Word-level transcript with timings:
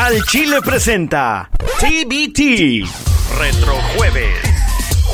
Al 0.00 0.22
Chile 0.22 0.60
presenta 0.62 1.50
TBT. 1.80 2.88
Retro 3.36 3.74
Jueves. 3.96 4.38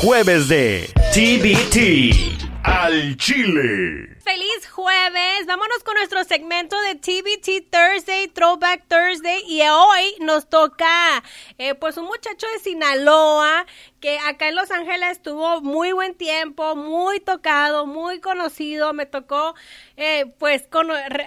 Jueves 0.03 0.47
de 0.47 0.93
TBT. 1.11 2.44
Al 2.67 3.15
Chile. 3.17 4.17
Feliz 4.23 4.67
jueves. 4.71 5.45
Vámonos 5.45 5.83
con 5.83 5.93
nuestro 5.93 6.23
segmento 6.23 6.75
de 6.81 6.95
TBT 6.95 7.69
Thursday, 7.69 8.27
Throwback 8.27 8.87
Thursday. 8.87 9.43
Y 9.47 9.61
hoy 9.61 10.15
nos 10.21 10.49
toca, 10.49 11.23
eh, 11.59 11.75
pues, 11.75 11.97
un 11.97 12.05
muchacho 12.05 12.47
de 12.47 12.59
Sinaloa 12.59 13.67
que 13.99 14.17
acá 14.17 14.47
en 14.47 14.55
Los 14.55 14.71
Ángeles 14.71 15.21
tuvo 15.21 15.61
muy 15.61 15.91
buen 15.91 16.15
tiempo, 16.15 16.75
muy 16.75 17.19
tocado, 17.19 17.85
muy 17.85 18.19
conocido. 18.19 18.93
Me 18.93 19.05
tocó, 19.05 19.53
eh, 19.95 20.25
pues, 20.39 20.67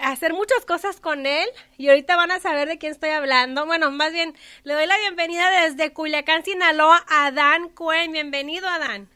hacer 0.03 0.33
muchas 0.33 0.65
cosas 0.65 0.99
con 0.99 1.25
él. 1.25 1.47
Y 1.77 1.87
ahorita 1.87 2.17
van 2.17 2.31
a 2.31 2.41
saber 2.41 2.67
de 2.67 2.77
quién 2.77 2.91
estoy 2.91 3.11
hablando. 3.11 3.65
Bueno, 3.65 3.91
más 3.91 4.11
bien, 4.11 4.35
le 4.63 4.73
doy 4.73 4.87
la 4.87 4.97
bienvenida 4.97 5.49
desde 5.61 5.93
Culiacán, 5.93 6.43
Sinaloa, 6.43 7.05
a 7.07 7.31
Dan 7.31 7.69
Cuen. 7.69 8.11
Bienvenido, 8.11 8.67
Adán. 8.67 9.07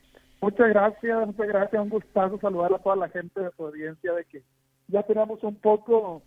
Muchas 0.44 0.68
gracias, 0.68 1.26
muchas 1.26 1.48
gracias. 1.48 1.82
Un 1.82 1.88
gustazo 1.88 2.38
saludar 2.38 2.74
a 2.74 2.78
toda 2.78 2.98
la 2.98 3.08
gente 3.08 3.40
de 3.40 3.50
su 3.56 3.66
audiencia 3.66 4.12
de 4.12 4.26
que 4.26 4.44
ya 4.90 5.02
tenemos 5.04 5.42
un 5.42 5.56
poco 5.56 6.22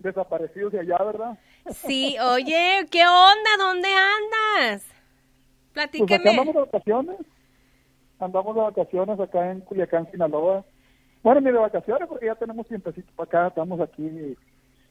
desaparecidos 0.00 0.72
de 0.72 0.80
allá, 0.80 0.98
¿verdad? 0.98 1.38
Sí, 1.70 2.16
oye, 2.18 2.84
¿qué 2.90 3.04
onda? 3.06 3.50
¿Dónde 3.60 3.88
andas? 3.88 4.84
Platíqueme. 5.72 6.18
Pues 6.18 6.26
andamos 6.26 6.54
de 6.54 6.60
vacaciones. 6.62 7.16
Andamos 8.18 8.56
de 8.56 8.60
vacaciones 8.60 9.20
acá 9.20 9.52
en 9.52 9.60
Culiacán, 9.60 10.10
Sinaloa. 10.10 10.64
Bueno, 11.22 11.40
ni 11.40 11.52
de 11.52 11.58
vacaciones 11.58 12.08
porque 12.08 12.26
ya 12.26 12.34
tenemos 12.34 12.66
tiempecito 12.66 13.12
para 13.14 13.28
acá. 13.28 13.46
Estamos 13.50 13.80
aquí 13.80 14.36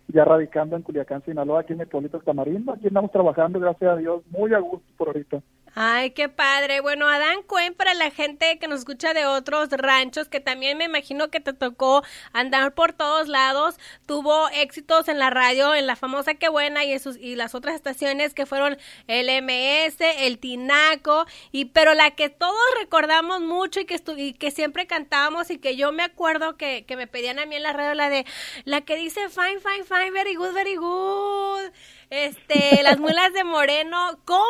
ya 0.08 0.24
radicando 0.24 0.78
en 0.78 0.84
Culiacán, 0.84 1.22
Sinaloa, 1.26 1.60
aquí 1.60 1.74
en 1.74 1.82
el 1.82 1.88
pueblito 1.88 2.22
Tamarindo. 2.22 2.72
Aquí 2.72 2.88
andamos 2.88 3.12
trabajando, 3.12 3.60
gracias 3.60 3.92
a 3.92 3.98
Dios, 3.98 4.24
muy 4.30 4.54
a 4.54 4.60
gusto 4.60 4.88
por 4.98 5.10
ahorita. 5.10 5.42
Ay, 5.82 6.12
qué 6.12 6.28
padre. 6.28 6.82
Bueno, 6.82 7.08
Adán 7.08 7.42
Cuen, 7.44 7.74
para 7.74 7.94
la 7.94 8.12
gente 8.12 8.60
que 8.60 8.68
nos 8.68 8.80
escucha 8.80 9.14
de 9.14 9.26
otros 9.26 9.70
ranchos, 9.72 10.28
que 10.28 10.42
también 10.42 10.78
me 10.78 10.84
imagino 10.84 11.30
que 11.30 11.40
te 11.40 11.54
tocó 11.54 12.04
andar 12.34 12.74
por 12.74 12.92
todos 12.92 13.30
lados, 13.30 13.76
tuvo 14.06 14.50
éxitos 14.50 15.08
en 15.08 15.20
la 15.20 15.30
radio, 15.30 15.74
en 15.74 15.88
la 15.88 15.96
famosa 15.96 16.34
Qué 16.34 16.50
Buena 16.50 16.84
y, 16.84 17.00
sus, 17.00 17.16
y 17.16 17.38
las 17.38 17.56
otras 17.56 17.76
estaciones 17.76 18.34
que 18.34 18.46
fueron 18.46 18.78
el 19.08 19.30
MS, 19.42 20.02
el 20.18 20.38
Tinaco, 20.40 21.26
y 21.54 21.64
pero 21.64 21.94
la 21.94 22.12
que 22.12 22.28
todos 22.28 22.60
recordamos 22.82 23.40
mucho 23.40 23.80
y 23.80 23.86
que, 23.86 24.02
y 24.18 24.34
que 24.34 24.52
siempre 24.52 24.86
cantábamos 24.86 25.50
y 25.50 25.60
que 25.60 25.78
yo 25.78 25.94
me 25.94 26.04
acuerdo 26.04 26.58
que, 26.58 26.84
que 26.86 26.98
me 26.98 27.08
pedían 27.08 27.40
a 27.40 27.46
mí 27.46 27.56
en 27.56 27.64
la 27.64 27.72
radio, 27.72 27.94
la 27.94 28.10
de 28.10 28.26
la 28.66 28.82
que 28.82 28.98
dice 28.98 29.30
fine, 29.30 29.62
fine, 29.62 29.86
fine, 29.86 30.12
very 30.12 30.36
good, 30.36 30.52
very 30.54 30.76
good 30.76 31.72
este, 32.10 32.82
las 32.84 33.00
mulas 33.00 33.34
de 33.34 33.44
Moreno, 33.44 34.20
¿cómo? 34.26 34.44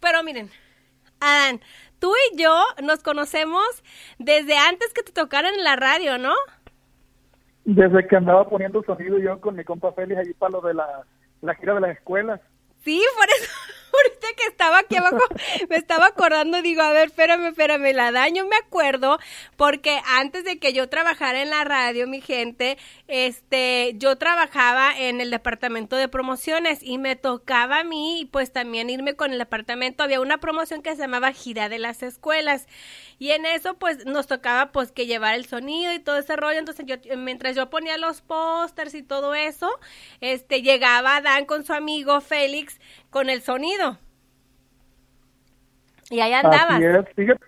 pero 0.00 0.22
miren, 0.22 0.50
Adán, 1.20 1.60
tú 1.98 2.12
y 2.32 2.40
yo 2.40 2.64
nos 2.82 3.02
conocemos 3.02 3.66
desde 4.18 4.56
antes 4.56 4.92
que 4.92 5.02
te 5.02 5.12
tocaran 5.12 5.54
en 5.54 5.64
la 5.64 5.76
radio, 5.76 6.18
¿no? 6.18 6.34
Desde 7.64 8.06
que 8.06 8.16
andaba 8.16 8.48
poniendo 8.48 8.82
sonido 8.82 9.18
yo 9.18 9.40
con 9.40 9.56
mi 9.56 9.64
compa 9.64 9.92
Félix 9.92 10.20
allí 10.20 10.34
para 10.34 10.52
lo 10.52 10.60
de 10.60 10.74
la, 10.74 11.04
la 11.42 11.54
gira 11.54 11.74
de 11.74 11.80
las 11.80 11.96
escuelas. 11.96 12.40
Sí, 12.82 13.02
por 13.16 13.26
eso 13.28 13.52
aquí 14.76 14.96
abajo, 14.96 15.18
me 15.70 15.76
estaba 15.76 16.06
acordando, 16.06 16.60
digo, 16.62 16.82
a 16.82 16.92
ver, 16.92 17.08
espérame, 17.08 17.46
espérame, 17.46 17.92
la 17.94 18.12
daño, 18.12 18.46
me 18.46 18.56
acuerdo, 18.56 19.18
porque 19.56 20.00
antes 20.06 20.44
de 20.44 20.58
que 20.58 20.72
yo 20.72 20.88
trabajara 20.88 21.40
en 21.42 21.50
la 21.50 21.64
radio, 21.64 22.06
mi 22.06 22.20
gente, 22.20 22.78
este, 23.06 23.94
yo 23.96 24.16
trabajaba 24.16 24.96
en 24.96 25.20
el 25.20 25.30
departamento 25.30 25.96
de 25.96 26.08
promociones 26.08 26.80
y 26.82 26.98
me 26.98 27.16
tocaba 27.16 27.80
a 27.80 27.84
mí, 27.84 28.28
pues 28.30 28.52
también 28.52 28.90
irme 28.90 29.14
con 29.14 29.32
el 29.32 29.38
departamento, 29.38 30.02
había 30.02 30.20
una 30.20 30.38
promoción 30.38 30.82
que 30.82 30.94
se 30.94 31.02
llamaba 31.02 31.32
Gira 31.32 31.68
de 31.68 31.78
las 31.78 32.02
Escuelas, 32.02 32.66
y 33.18 33.32
en 33.32 33.46
eso, 33.46 33.74
pues, 33.74 34.06
nos 34.06 34.26
tocaba, 34.28 34.70
pues, 34.70 34.92
que 34.92 35.06
llevar 35.06 35.34
el 35.34 35.46
sonido 35.46 35.92
y 35.92 35.98
todo 35.98 36.18
ese 36.18 36.36
rollo, 36.36 36.58
entonces 36.58 36.86
yo, 36.86 36.96
mientras 37.16 37.56
yo 37.56 37.68
ponía 37.70 37.98
los 37.98 38.20
pósters 38.20 38.94
y 38.94 39.02
todo 39.02 39.34
eso, 39.34 39.68
este, 40.20 40.62
llegaba 40.62 41.20
Dan 41.20 41.46
con 41.46 41.64
su 41.64 41.72
amigo 41.72 42.20
Félix 42.20 42.78
con 43.10 43.30
el 43.30 43.42
sonido. 43.42 43.98
Y 46.10 46.20
ahí 46.20 46.32
andabas. 46.32 46.70
Así 46.70 46.84
es, 46.84 47.14
fíjate. 47.14 47.44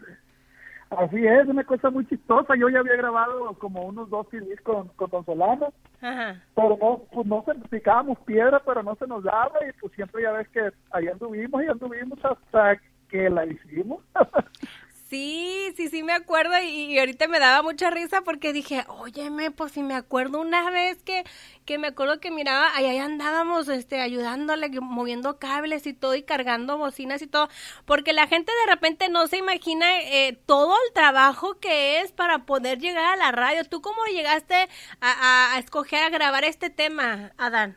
Así 0.91 1.25
es, 1.25 1.47
una 1.47 1.63
cosa 1.63 1.89
muy 1.91 2.05
chistosa. 2.07 2.57
Yo 2.57 2.69
ya 2.69 2.81
había 2.81 2.97
grabado 2.97 3.55
como 3.55 3.83
unos 3.83 4.11
dos 4.11 4.27
CDs 4.31 4.61
con, 4.63 4.89
con 4.89 5.09
Don 5.11 5.25
Solano. 5.25 5.73
Ajá. 6.01 6.43
Pero 6.57 6.79
no, 6.81 7.03
pues 7.13 7.27
no 7.29 7.45
se 7.45 7.55
picábamos 7.69 8.19
piedra, 8.21 8.61
pero 8.67 8.83
no 8.83 8.97
se 8.97 9.07
nos 9.07 9.23
daba. 9.23 9.59
Y 9.69 9.73
pues 9.81 9.93
siempre 9.95 10.23
ya 10.23 10.33
ves 10.33 10.49
que 10.49 10.71
ahí 10.91 11.07
anduvimos 11.07 11.63
y 11.63 11.69
anduvimos 11.69 12.19
hasta 12.25 12.77
que 13.09 13.31
la 13.31 13.47
hicimos. 13.47 14.01
Sí, 15.11 15.73
sí, 15.75 15.89
sí 15.89 16.05
me 16.05 16.13
acuerdo 16.13 16.53
y, 16.63 16.97
ahorita 16.97 17.27
me 17.27 17.41
daba 17.41 17.65
mucha 17.65 17.91
risa 17.91 18.23
porque 18.25 18.53
dije, 18.53 18.85
óyeme, 18.87 19.51
pues 19.51 19.73
si 19.73 19.83
me 19.83 19.95
acuerdo 19.95 20.41
una 20.41 20.71
vez 20.71 21.03
que, 21.03 21.25
que 21.65 21.79
me 21.79 21.89
acuerdo 21.89 22.21
que 22.21 22.31
miraba, 22.31 22.69
ahí, 22.77 22.97
andábamos 22.97 23.69
este, 23.69 24.01
ayudándole, 24.01 24.71
moviendo 24.81 25.41
cables 25.41 25.89
y 25.89 25.95
todo 25.95 26.15
y 26.15 26.23
cargando 26.23 26.79
bocinas 26.79 27.23
y 27.23 27.27
todo, 27.27 27.49
porque 27.87 28.13
la 28.13 28.29
gente 28.29 28.53
de 28.65 28.73
repente 28.73 29.09
no 29.09 29.27
se 29.27 29.39
imagina 29.39 29.85
eh, 30.01 30.39
todo 30.47 30.75
el 30.87 30.95
trabajo 30.95 31.59
que 31.59 32.03
es 32.03 32.13
para 32.13 32.47
poder 32.47 32.79
llegar 32.79 33.13
a 33.13 33.17
la 33.17 33.33
radio. 33.33 33.65
¿Tú 33.69 33.83
cómo 33.83 34.05
llegaste 34.15 34.55
a, 35.01 35.59
escoger 35.59 36.05
a 36.05 36.11
grabar 36.11 36.45
este 36.45 36.71
tema, 36.71 37.33
Adán? 37.37 37.75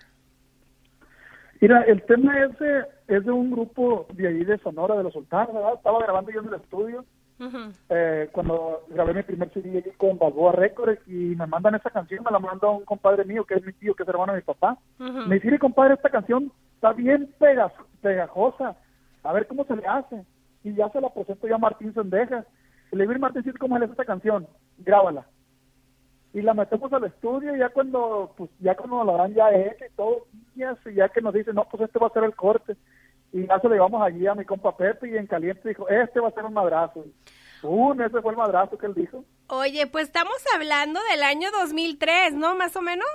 Mira, 1.61 1.81
el 1.87 2.03
tema 2.03 2.39
es 2.43 2.59
de, 2.59 2.85
es 3.07 3.25
de 3.25 3.31
un 3.31 3.49
grupo 3.49 4.05
de 4.13 4.27
ahí 4.27 4.45
de 4.45 4.59
Sonora, 4.59 4.95
de 4.95 5.03
los 5.03 5.13
Sultanes, 5.13 5.51
¿verdad? 5.51 5.73
Estaba 5.77 5.97
grabando 6.03 6.29
yo 6.29 6.41
en 6.41 6.49
el 6.49 6.61
estudio 6.61 7.03
eh, 7.89 8.29
cuando 8.31 8.85
grabé 8.89 9.13
mi 9.13 9.23
primer 9.23 9.51
CD 9.53 9.93
con 9.97 10.17
Balboa 10.17 10.51
Records 10.53 11.01
y 11.07 11.35
me 11.35 11.47
mandan 11.47 11.75
esa 11.75 11.89
canción, 11.89 12.23
me 12.23 12.31
la 12.31 12.39
manda 12.39 12.69
un 12.69 12.85
compadre 12.85 13.25
mío 13.25 13.45
que 13.45 13.55
es 13.55 13.65
mi 13.65 13.73
tío, 13.73 13.95
que 13.95 14.03
es 14.03 14.09
hermano 14.09 14.33
de 14.33 14.39
mi 14.39 14.43
papá. 14.43 14.77
Me 14.99 15.39
dice, 15.39 15.59
compadre, 15.59 15.95
esta 15.95 16.09
canción 16.09 16.51
está 16.75 16.93
bien 16.93 17.33
pegajosa, 18.01 18.75
a 19.23 19.33
ver 19.33 19.47
cómo 19.47 19.65
se 19.65 19.75
le 19.75 19.85
hace. 19.85 20.25
Y 20.63 20.73
ya 20.73 20.89
se 20.89 21.01
la 21.01 21.09
presento 21.09 21.47
yo 21.47 21.55
a 21.55 21.59
Martín 21.59 21.93
Sendejas. 21.93 22.45
Y 22.91 22.95
le 22.95 23.07
digo, 23.07 23.19
Martín, 23.19 23.43
¿cómo 23.59 23.77
es 23.77 23.89
esta 23.89 24.05
canción? 24.05 24.47
Grábala. 24.77 25.27
Y 26.33 26.41
la 26.41 26.53
metemos 26.53 26.91
al 26.93 27.03
estudio 27.03 27.55
y 27.55 27.59
ya 27.59 27.69
cuando, 27.69 28.33
pues 28.35 28.49
ya 28.59 28.75
cuando 28.75 29.03
la 29.03 29.13
dan 29.13 29.33
ya 29.33 29.51
hecha 29.51 29.85
y 29.85 29.95
todo, 29.95 30.25
y 30.55 30.93
ya 30.95 31.09
que 31.09 31.21
nos 31.21 31.33
dice, 31.33 31.53
no, 31.53 31.65
pues 31.69 31.83
este 31.83 31.99
va 31.99 32.07
a 32.07 32.13
ser 32.13 32.23
el 32.23 32.35
corte 32.35 32.75
y 33.33 33.47
ya 33.47 33.59
se 33.59 33.67
le 33.67 33.75
llevamos 33.75 34.01
allí 34.01 34.27
a 34.27 34.35
mi 34.35 34.45
compa 34.45 34.77
Pepe 34.77 35.09
y 35.09 35.17
en 35.17 35.25
caliente 35.25 35.67
dijo, 35.67 35.89
este 35.89 36.19
va 36.19 36.29
a 36.29 36.31
ser 36.31 36.45
un 36.45 36.53
madrazo. 36.53 37.03
Un, 37.63 37.99
ese 37.99 38.21
fue 38.21 38.31
el 38.31 38.37
madrazo 38.37 38.77
que 38.77 38.85
él 38.85 38.93
dijo. 38.93 39.25
Oye, 39.47 39.87
pues 39.87 40.05
estamos 40.05 40.37
hablando 40.55 40.99
del 41.11 41.23
año 41.23 41.49
2003, 41.51 42.35
¿no? 42.35 42.55
Más 42.55 42.75
o 42.75 42.81
menos. 42.81 43.07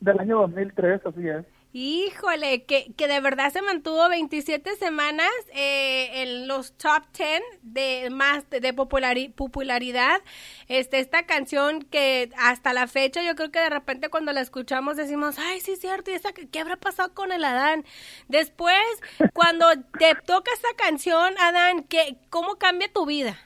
Del 0.00 0.20
año 0.20 0.40
2003, 0.40 1.06
así 1.06 1.28
es. 1.28 1.46
Híjole, 1.72 2.64
que, 2.64 2.92
que 2.96 3.06
de 3.06 3.20
verdad 3.20 3.52
se 3.52 3.62
mantuvo 3.62 4.08
27 4.08 4.74
semanas 4.74 5.30
eh, 5.54 6.22
en 6.22 6.48
los 6.48 6.72
top 6.72 7.04
10 7.16 7.42
de 7.62 8.10
más 8.10 8.50
de, 8.50 8.72
popularidad. 8.72 10.20
Este, 10.66 10.98
esta 10.98 11.26
canción 11.26 11.82
que 11.82 12.32
hasta 12.36 12.72
la 12.72 12.88
fecha 12.88 13.22
yo 13.22 13.36
creo 13.36 13.52
que 13.52 13.60
de 13.60 13.70
repente 13.70 14.10
cuando 14.10 14.32
la 14.32 14.40
escuchamos 14.40 14.96
decimos, 14.96 15.38
ay, 15.38 15.60
sí, 15.60 15.76
cierto, 15.76 16.10
¿y 16.10 16.14
esa, 16.14 16.32
qué 16.32 16.58
habrá 16.58 16.76
pasado 16.76 17.14
con 17.14 17.30
el 17.30 17.44
Adán? 17.44 17.84
Después, 18.26 18.82
cuando 19.32 19.66
te 19.96 20.16
toca 20.26 20.50
esta 20.52 20.70
canción, 20.76 21.34
Adán, 21.38 21.84
¿qué, 21.84 22.16
¿cómo 22.30 22.56
cambia 22.56 22.92
tu 22.92 23.06
vida? 23.06 23.38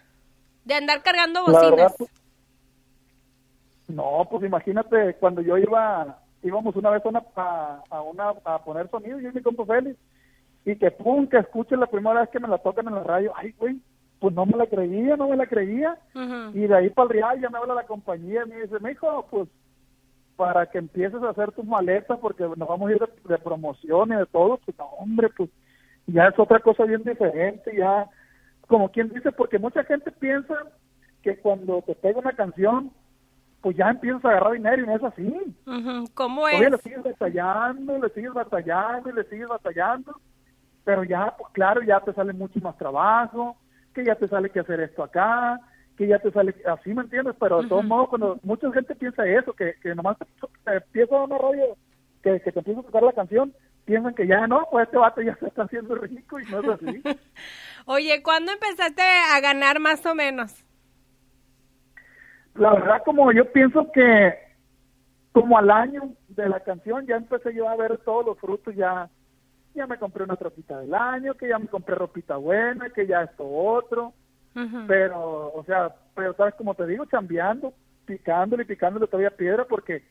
De 0.64 0.72
andar 0.72 1.02
cargando 1.02 1.44
bocinas. 1.44 1.94
no, 3.86 4.26
pues 4.30 4.44
imagínate, 4.44 5.14
cuando 5.20 5.42
yo 5.42 5.58
iba 5.58 6.23
íbamos 6.44 6.76
una 6.76 6.90
vez 6.90 7.04
a, 7.04 7.08
una, 7.08 7.22
a, 7.90 8.02
una, 8.02 8.28
a 8.44 8.64
poner 8.64 8.88
sonido, 8.90 9.18
yo 9.18 9.30
y 9.30 9.32
mi 9.32 9.42
compa 9.42 9.64
Félix, 9.64 9.98
y 10.64 10.76
que 10.76 10.90
pum, 10.90 11.26
que 11.26 11.38
escuche 11.38 11.76
la 11.76 11.86
primera 11.86 12.20
vez 12.20 12.30
que 12.30 12.40
me 12.40 12.48
la 12.48 12.58
tocan 12.58 12.86
en 12.88 12.94
la 12.94 13.02
radio, 13.02 13.32
ay, 13.36 13.52
güey, 13.58 13.80
pues 14.18 14.34
no 14.34 14.46
me 14.46 14.56
la 14.56 14.66
creía, 14.66 15.16
no 15.16 15.28
me 15.28 15.36
la 15.36 15.46
creía, 15.46 15.98
y 16.54 16.60
de 16.60 16.74
ahí 16.74 16.90
para 16.90 17.06
el 17.06 17.10
real 17.10 17.40
ya 17.40 17.50
me 17.50 17.58
habla 17.58 17.74
la 17.74 17.86
compañía 17.86 18.42
y 18.46 18.48
me 18.48 18.62
dice, 18.62 18.76
hijo, 18.90 19.26
pues 19.30 19.48
para 20.36 20.66
que 20.66 20.78
empieces 20.78 21.22
a 21.22 21.30
hacer 21.30 21.52
tus 21.52 21.64
maletas 21.64 22.18
porque 22.18 22.42
nos 22.44 22.68
vamos 22.68 22.88
a 22.88 22.92
ir 22.92 22.98
de, 22.98 23.38
promoción 23.38 24.12
y 24.12 24.16
de 24.16 24.26
todo, 24.26 24.58
pues 24.64 24.76
no, 24.78 24.86
hombre, 24.98 25.28
pues 25.36 25.50
ya 26.06 26.28
es 26.28 26.38
otra 26.38 26.58
cosa 26.60 26.84
bien 26.84 27.02
diferente, 27.04 27.76
ya, 27.76 28.08
como 28.66 28.90
quien 28.90 29.10
dice, 29.10 29.30
porque 29.32 29.58
mucha 29.58 29.84
gente 29.84 30.10
piensa 30.10 30.54
que 31.22 31.38
cuando 31.38 31.82
te 31.82 31.94
pega 31.94 32.18
una 32.18 32.32
canción, 32.32 32.92
pues 33.64 33.78
ya 33.78 33.88
empiezas 33.88 34.22
a 34.26 34.28
agarrar 34.28 34.52
dinero 34.52 34.82
y 34.82 34.86
no 34.86 34.94
es 34.94 35.02
así. 35.02 35.56
¿Cómo 36.12 36.46
es? 36.46 36.60
Oye, 36.60 36.68
le 36.68 36.76
sigues 36.76 37.02
batallando, 37.02 37.98
le 37.98 38.10
sigues 38.10 38.34
batallando 38.34 39.08
y 39.08 39.12
le 39.14 39.24
sigues 39.24 39.48
batallando, 39.48 40.20
pero 40.84 41.02
ya, 41.02 41.34
pues 41.38 41.50
claro, 41.54 41.80
ya 41.82 41.98
te 42.00 42.12
sale 42.12 42.34
mucho 42.34 42.60
más 42.60 42.76
trabajo, 42.76 43.56
que 43.94 44.04
ya 44.04 44.16
te 44.16 44.28
sale 44.28 44.50
que 44.50 44.60
hacer 44.60 44.80
esto 44.80 45.02
acá, 45.02 45.58
que 45.96 46.06
ya 46.06 46.18
te 46.18 46.30
sale, 46.30 46.54
así 46.66 46.92
me 46.92 47.04
entiendes, 47.04 47.36
pero 47.40 47.62
de 47.62 47.68
todos 47.70 47.86
modos, 47.86 48.10
cuando 48.10 48.38
mucha 48.42 48.70
gente 48.70 48.94
piensa 48.96 49.26
eso, 49.26 49.54
que, 49.54 49.76
que 49.82 49.94
nomás 49.94 50.18
te, 50.18 50.26
empieza 50.76 51.16
a 51.16 51.24
una 51.24 51.38
radio, 51.38 51.74
que, 52.22 52.40
que 52.40 52.52
te 52.52 52.58
empieza 52.58 52.80
a 52.80 52.84
tocar 52.84 53.02
la 53.02 53.12
canción, 53.14 53.54
piensan 53.86 54.14
que 54.14 54.26
ya 54.26 54.46
no, 54.46 54.68
pues 54.70 54.84
este 54.84 54.98
vato 54.98 55.22
ya 55.22 55.34
se 55.36 55.46
está 55.46 55.62
haciendo 55.62 55.94
rico 55.94 56.38
y 56.38 56.44
no 56.50 56.60
es 56.60 56.68
así. 56.68 57.02
Oye, 57.86 58.22
¿cuándo 58.22 58.52
empezaste 58.52 59.00
a 59.00 59.40
ganar 59.40 59.80
más 59.80 60.04
o 60.04 60.14
menos? 60.14 60.63
La 62.54 62.72
verdad, 62.74 63.02
como 63.04 63.32
yo 63.32 63.50
pienso 63.52 63.90
que 63.92 64.34
como 65.32 65.58
al 65.58 65.70
año 65.70 66.12
de 66.28 66.48
la 66.48 66.60
canción 66.60 67.06
ya 67.06 67.16
empecé 67.16 67.52
yo 67.54 67.68
a 67.68 67.76
ver 67.76 67.98
todos 67.98 68.24
los 68.24 68.38
frutos, 68.38 68.74
ya 68.74 69.10
ya 69.74 69.86
me 69.86 69.98
compré 69.98 70.24
una 70.24 70.36
tropita 70.36 70.78
del 70.78 70.94
año, 70.94 71.34
que 71.34 71.48
ya 71.48 71.58
me 71.58 71.66
compré 71.66 71.96
ropita 71.96 72.36
buena, 72.36 72.90
que 72.90 73.06
ya 73.06 73.22
esto 73.22 73.44
otro, 73.44 74.12
pero, 74.86 75.52
o 75.52 75.64
sea, 75.64 75.92
pero 76.14 76.32
sabes, 76.34 76.54
como 76.54 76.74
te 76.74 76.86
digo, 76.86 77.04
chambeando, 77.06 77.74
picándole 78.06 78.62
y 78.62 78.66
picándole 78.66 79.08
todavía 79.08 79.36
piedra, 79.36 79.64
porque, 79.64 80.04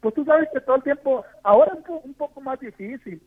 pues 0.00 0.14
tú 0.14 0.24
sabes 0.24 0.48
que 0.52 0.60
todo 0.62 0.76
el 0.76 0.82
tiempo, 0.82 1.24
ahora 1.42 1.74
es 1.74 1.84
un 2.04 2.14
poco 2.14 2.40
más 2.40 2.58
difícil, 2.58 3.22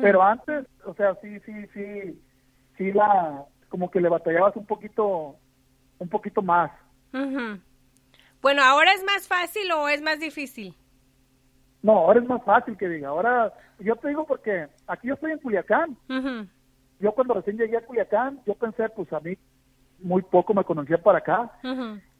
pero 0.00 0.22
antes, 0.22 0.66
o 0.84 0.94
sea, 0.94 1.16
sí, 1.20 1.40
sí, 1.40 1.52
sí, 1.74 2.22
sí 2.78 2.92
la, 2.92 3.44
como 3.68 3.90
que 3.90 4.00
le 4.00 4.08
batallabas 4.08 4.54
un 4.54 4.66
poquito, 4.66 5.34
un 5.98 6.08
poquito 6.08 6.42
más. 6.42 6.70
Bueno, 8.44 8.62
¿ahora 8.62 8.92
es 8.92 9.02
más 9.04 9.26
fácil 9.26 9.72
o 9.72 9.88
es 9.88 10.02
más 10.02 10.20
difícil? 10.20 10.74
No, 11.80 11.92
ahora 11.92 12.20
es 12.20 12.28
más 12.28 12.44
fácil 12.44 12.76
que 12.76 12.90
diga. 12.90 13.08
Ahora, 13.08 13.50
yo 13.78 13.96
te 13.96 14.08
digo 14.08 14.26
porque 14.26 14.68
aquí 14.86 15.08
yo 15.08 15.14
estoy 15.14 15.32
en 15.32 15.38
Culiacán. 15.38 15.96
Yo 17.00 17.12
cuando 17.12 17.32
recién 17.32 17.56
llegué 17.56 17.78
a 17.78 17.86
Culiacán, 17.86 18.42
yo 18.44 18.52
pensé, 18.54 18.90
pues 18.90 19.10
a 19.14 19.20
mí 19.20 19.38
muy 20.00 20.20
poco 20.20 20.52
me 20.52 20.62
conocía 20.62 20.98
para 20.98 21.20
acá. 21.20 21.52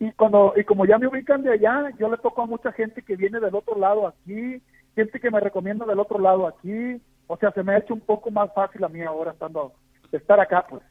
Y 0.00 0.12
cuando 0.12 0.55
y 0.56 0.65
como 0.65 0.87
ya 0.87 0.97
me 0.97 1.09
ubican 1.09 1.43
de 1.43 1.53
allá, 1.53 1.91
yo 1.99 2.09
le 2.09 2.17
toco 2.17 2.41
a 2.41 2.47
mucha 2.47 2.73
gente 2.73 3.03
que 3.03 3.17
viene 3.17 3.38
del 3.38 3.55
otro 3.55 3.79
lado 3.79 4.06
aquí, 4.06 4.62
gente 4.97 5.20
que 5.20 5.31
me 5.31 5.41
recomienda 5.41 5.85
del 5.85 6.00
otro 6.00 6.19
lado 6.19 6.47
aquí. 6.47 7.03
O 7.27 7.37
sea, 7.37 7.53
se 7.53 7.62
me 7.62 7.75
ha 7.75 7.79
hecho 7.81 7.93
un 7.93 8.00
poco 8.00 8.31
más 8.31 8.50
fácil 8.55 8.82
a 8.82 8.88
mí 8.88 9.03
ahora 9.03 9.32
estando 9.32 9.75
estar 10.17 10.41
acá, 10.41 10.67
pues. 10.69 10.83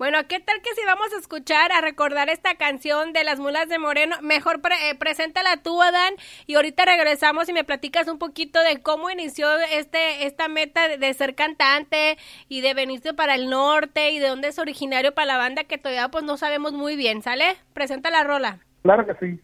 Bueno, 0.00 0.16
¿qué 0.28 0.40
tal 0.40 0.62
que 0.62 0.72
si 0.74 0.82
vamos 0.86 1.12
a 1.12 1.18
escuchar, 1.18 1.72
a 1.72 1.82
recordar 1.82 2.30
esta 2.30 2.54
canción 2.54 3.12
de 3.12 3.22
las 3.22 3.38
mulas 3.38 3.68
de 3.68 3.78
Moreno? 3.78 4.16
Mejor 4.22 4.60
eh, 4.64 4.94
preséntala 4.98 5.58
tú, 5.62 5.82
Adán, 5.82 6.14
y 6.46 6.54
ahorita 6.54 6.86
regresamos 6.86 7.50
y 7.50 7.52
me 7.52 7.64
platicas 7.64 8.08
un 8.08 8.18
poquito 8.18 8.62
de 8.62 8.80
cómo 8.82 9.10
inició 9.10 9.46
este 9.72 10.26
esta 10.26 10.48
meta 10.48 10.88
de, 10.88 11.12
ser 11.12 11.34
cantante 11.34 12.16
y 12.48 12.62
de 12.62 12.72
venirse 12.72 13.12
para 13.12 13.34
el 13.34 13.50
norte 13.50 14.12
y 14.12 14.20
de 14.20 14.28
dónde 14.28 14.48
es 14.48 14.58
originario 14.58 15.12
para 15.12 15.26
la 15.26 15.36
banda 15.36 15.64
que 15.64 15.76
todavía 15.76 16.08
pues 16.08 16.24
no 16.24 16.38
sabemos 16.38 16.72
muy 16.72 16.96
bien, 16.96 17.20
¿sale? 17.20 17.56
Presenta 17.74 18.10
la 18.10 18.24
rola. 18.24 18.60
Claro 18.82 19.04
que 19.04 19.14
sí. 19.16 19.38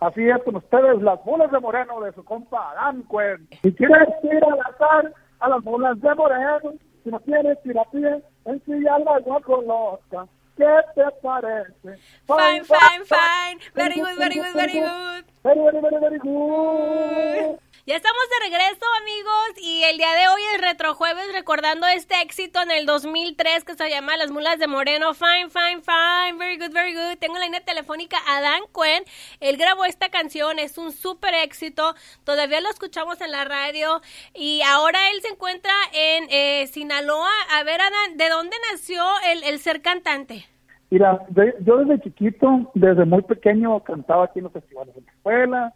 Así 0.00 0.28
es 0.28 0.42
con 0.42 0.56
ustedes, 0.56 1.00
las 1.00 1.24
mulas 1.24 1.52
de 1.52 1.60
Moreno 1.60 2.00
de 2.00 2.10
su 2.12 2.24
compa 2.24 2.72
Adán 2.72 3.02
Cuen. 3.02 3.46
Si 3.62 3.72
quieres 3.72 4.08
ir 4.24 4.42
al 4.44 4.58
azar 4.74 5.14
a 5.38 5.48
las 5.48 5.62
mulas 5.62 6.00
de 6.00 6.12
Moreno, 6.12 6.72
si 7.02 7.10
no 7.10 7.20
quieres 7.20 7.58
ir 7.64 7.78
a 7.78 7.84
pie, 7.84 8.22
ensilla 8.44 8.98
la 8.98 9.18
guacoloca. 9.20 10.26
¿Qué 10.56 10.68
te 10.94 11.02
parece? 11.22 11.98
Fine, 12.26 12.64
fine, 12.64 13.04
fine. 13.06 13.60
Very 13.74 14.00
good, 14.00 14.18
very 14.18 14.34
good, 14.34 14.54
very 14.54 14.72
good. 14.72 15.24
Very, 15.42 15.60
very, 15.60 15.80
very, 15.80 16.00
very 16.00 16.18
good. 16.18 17.58
Ya 17.84 17.96
estamos 17.96 18.22
de 18.30 18.48
regreso, 18.48 18.86
amigos, 19.00 19.60
y 19.60 19.82
el 19.82 19.98
día 19.98 20.12
de 20.14 20.28
hoy 20.28 20.40
es 20.54 20.60
Retrojueves 20.60 21.32
recordando 21.34 21.84
este 21.88 22.14
éxito 22.22 22.62
en 22.62 22.70
el 22.70 22.86
2003 22.86 23.64
que 23.64 23.74
se 23.74 23.90
llama 23.90 24.16
Las 24.16 24.30
Mulas 24.30 24.60
de 24.60 24.68
Moreno. 24.68 25.14
Fine, 25.14 25.50
fine, 25.50 25.82
fine, 25.82 26.38
very 26.38 26.58
good, 26.58 26.72
very 26.72 26.94
good. 26.94 27.18
Tengo 27.18 27.40
la 27.40 27.46
línea 27.46 27.60
telefónica 27.64 28.18
a 28.30 28.40
Dan 28.40 28.60
Cuen. 28.70 29.02
Él 29.40 29.56
grabó 29.56 29.84
esta 29.84 30.10
canción, 30.10 30.60
es 30.60 30.78
un 30.78 30.92
súper 30.92 31.34
éxito. 31.34 31.96
Todavía 32.22 32.60
lo 32.60 32.70
escuchamos 32.70 33.20
en 33.20 33.32
la 33.32 33.44
radio 33.44 34.00
y 34.32 34.62
ahora 34.62 35.10
él 35.10 35.20
se 35.20 35.32
encuentra 35.32 35.72
en 35.92 36.28
eh, 36.30 36.68
Sinaloa. 36.68 37.32
A 37.50 37.64
ver, 37.64 37.80
Adán, 37.80 38.16
¿de 38.16 38.28
dónde 38.28 38.54
nació 38.70 39.02
el, 39.44 39.58
ser 39.58 39.82
cantante? 39.82 40.44
Yo 40.88 41.78
desde 41.78 42.00
chiquito, 42.00 42.70
desde 42.74 43.04
muy 43.06 43.22
pequeño, 43.22 43.80
cantaba 43.80 44.26
aquí 44.26 44.38
en 44.38 44.44
los 44.44 44.52
festivales 44.52 44.94
de 44.94 45.00
la 45.00 45.10
escuela 45.10 45.74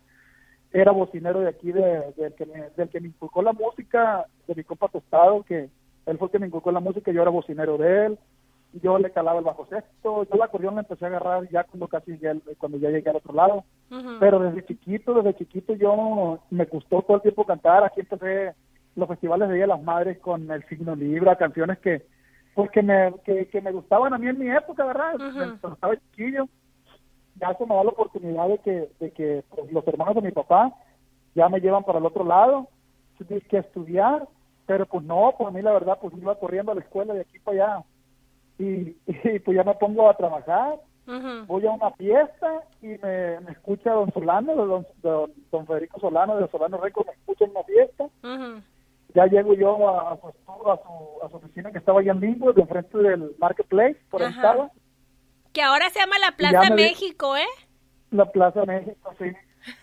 era 0.80 0.92
bocinero 0.92 1.40
de 1.40 1.48
aquí, 1.48 1.72
de, 1.72 2.12
del, 2.16 2.34
que 2.34 2.46
me, 2.46 2.68
del 2.76 2.88
que 2.90 3.00
me 3.00 3.08
inculcó 3.08 3.42
la 3.42 3.52
música, 3.52 4.26
de 4.46 4.54
mi 4.54 4.62
compa 4.62 4.88
Tostado, 4.88 5.42
que 5.42 5.70
él 6.06 6.18
fue 6.18 6.26
el 6.26 6.32
que 6.32 6.38
me 6.38 6.46
inculcó 6.46 6.70
la 6.70 6.80
música, 6.80 7.10
yo 7.10 7.22
era 7.22 7.30
bocinero 7.30 7.78
de 7.78 8.06
él, 8.06 8.18
yo 8.82 8.98
le 8.98 9.10
calaba 9.10 9.38
el 9.38 9.44
bajo 9.44 9.66
sexto, 9.66 10.24
yo 10.24 10.36
la 10.36 10.44
acordeón 10.44 10.74
la 10.74 10.82
empecé 10.82 11.06
a 11.06 11.08
agarrar 11.08 11.48
ya 11.50 11.64
cuando 11.64 11.88
casi 11.88 12.12
llegué, 12.12 12.40
cuando 12.58 12.76
ya 12.76 12.90
llegué 12.90 13.08
al 13.08 13.16
otro 13.16 13.32
lado, 13.32 13.64
pero 14.20 14.38
desde 14.40 14.66
chiquito, 14.66 15.14
desde 15.14 15.38
chiquito 15.38 15.74
yo 15.74 16.40
me 16.50 16.66
gustó 16.66 17.00
todo 17.02 17.16
el 17.16 17.22
tiempo 17.22 17.46
cantar, 17.46 17.82
aquí 17.82 18.00
empecé 18.00 18.54
los 18.94 19.08
festivales 19.08 19.48
de 19.48 19.54
Día 19.54 19.64
de 19.64 19.68
las 19.68 19.82
Madres 19.82 20.18
con 20.18 20.50
el 20.50 20.62
signo 20.64 20.94
Libra, 20.94 21.36
canciones 21.36 21.78
que 21.78 22.04
pues 22.54 22.70
que 22.70 22.82
me, 22.82 23.12
que, 23.24 23.60
me 23.60 23.70
gustaban 23.70 24.14
a 24.14 24.18
mí 24.18 24.28
en 24.28 24.38
mi 24.38 24.50
época, 24.50 24.86
¿verdad? 24.86 25.12
Cuando 25.18 25.74
estaba 25.74 25.96
chiquillo 25.96 26.48
ya 27.40 27.54
se 27.54 27.66
me 27.66 27.74
da 27.74 27.84
la 27.84 27.90
oportunidad 27.90 28.48
de 28.48 28.58
que, 28.58 28.88
de 29.00 29.10
que 29.12 29.44
pues, 29.54 29.70
los 29.72 29.86
hermanos 29.86 30.14
de 30.14 30.22
mi 30.22 30.32
papá 30.32 30.72
ya 31.34 31.48
me 31.48 31.60
llevan 31.60 31.84
para 31.84 31.98
el 31.98 32.06
otro 32.06 32.24
lado, 32.24 32.68
tienes 33.18 33.46
que 33.48 33.58
estudiar, 33.58 34.26
pero 34.66 34.86
pues 34.86 35.04
no, 35.04 35.34
pues 35.36 35.48
a 35.48 35.52
mí 35.52 35.62
la 35.62 35.72
verdad, 35.72 35.98
pues 36.00 36.14
iba 36.16 36.38
corriendo 36.38 36.72
a 36.72 36.74
la 36.74 36.80
escuela 36.80 37.14
de 37.14 37.20
aquí 37.20 37.38
para 37.38 37.74
allá 37.76 37.84
y, 38.58 38.96
pues 39.44 39.54
ya 39.54 39.64
me 39.64 39.74
pongo 39.74 40.08
a 40.08 40.16
trabajar, 40.16 40.80
voy 41.46 41.66
a 41.66 41.70
una 41.70 41.90
fiesta 41.92 42.62
y 42.80 42.86
me, 42.86 43.52
escucha 43.52 43.92
don 43.92 44.12
Solano, 44.12 44.56
de 44.56 44.66
don, 45.02 45.32
don, 45.50 45.66
Federico 45.66 46.00
Solano, 46.00 46.36
de 46.36 46.48
Solano 46.48 46.78
Rico, 46.78 47.04
me 47.06 47.12
escucha 47.12 47.44
en 47.44 47.50
una 47.50 47.62
fiesta. 47.64 48.08
Ya 49.14 49.26
llego 49.26 49.54
yo 49.54 49.88
a, 49.88 50.18
su, 50.20 50.26
a, 50.28 50.76
su, 50.76 51.24
a 51.24 51.28
su 51.30 51.36
oficina 51.36 51.70
que 51.70 51.78
estaba 51.78 52.00
allá 52.00 52.12
en 52.12 52.20
Limbo, 52.20 52.52
de 52.52 52.62
enfrente 52.62 52.98
del 52.98 53.34
Marketplace, 53.38 53.96
por 54.10 54.22
ahí 54.22 54.30
estaba 54.30 54.70
que 55.56 55.62
ahora 55.62 55.88
se 55.88 56.00
llama 56.00 56.18
la 56.18 56.32
Plaza 56.32 56.74
México, 56.74 57.34
¿eh? 57.34 57.48
La 58.10 58.30
Plaza 58.30 58.66
México, 58.66 59.14
sí. 59.18 59.32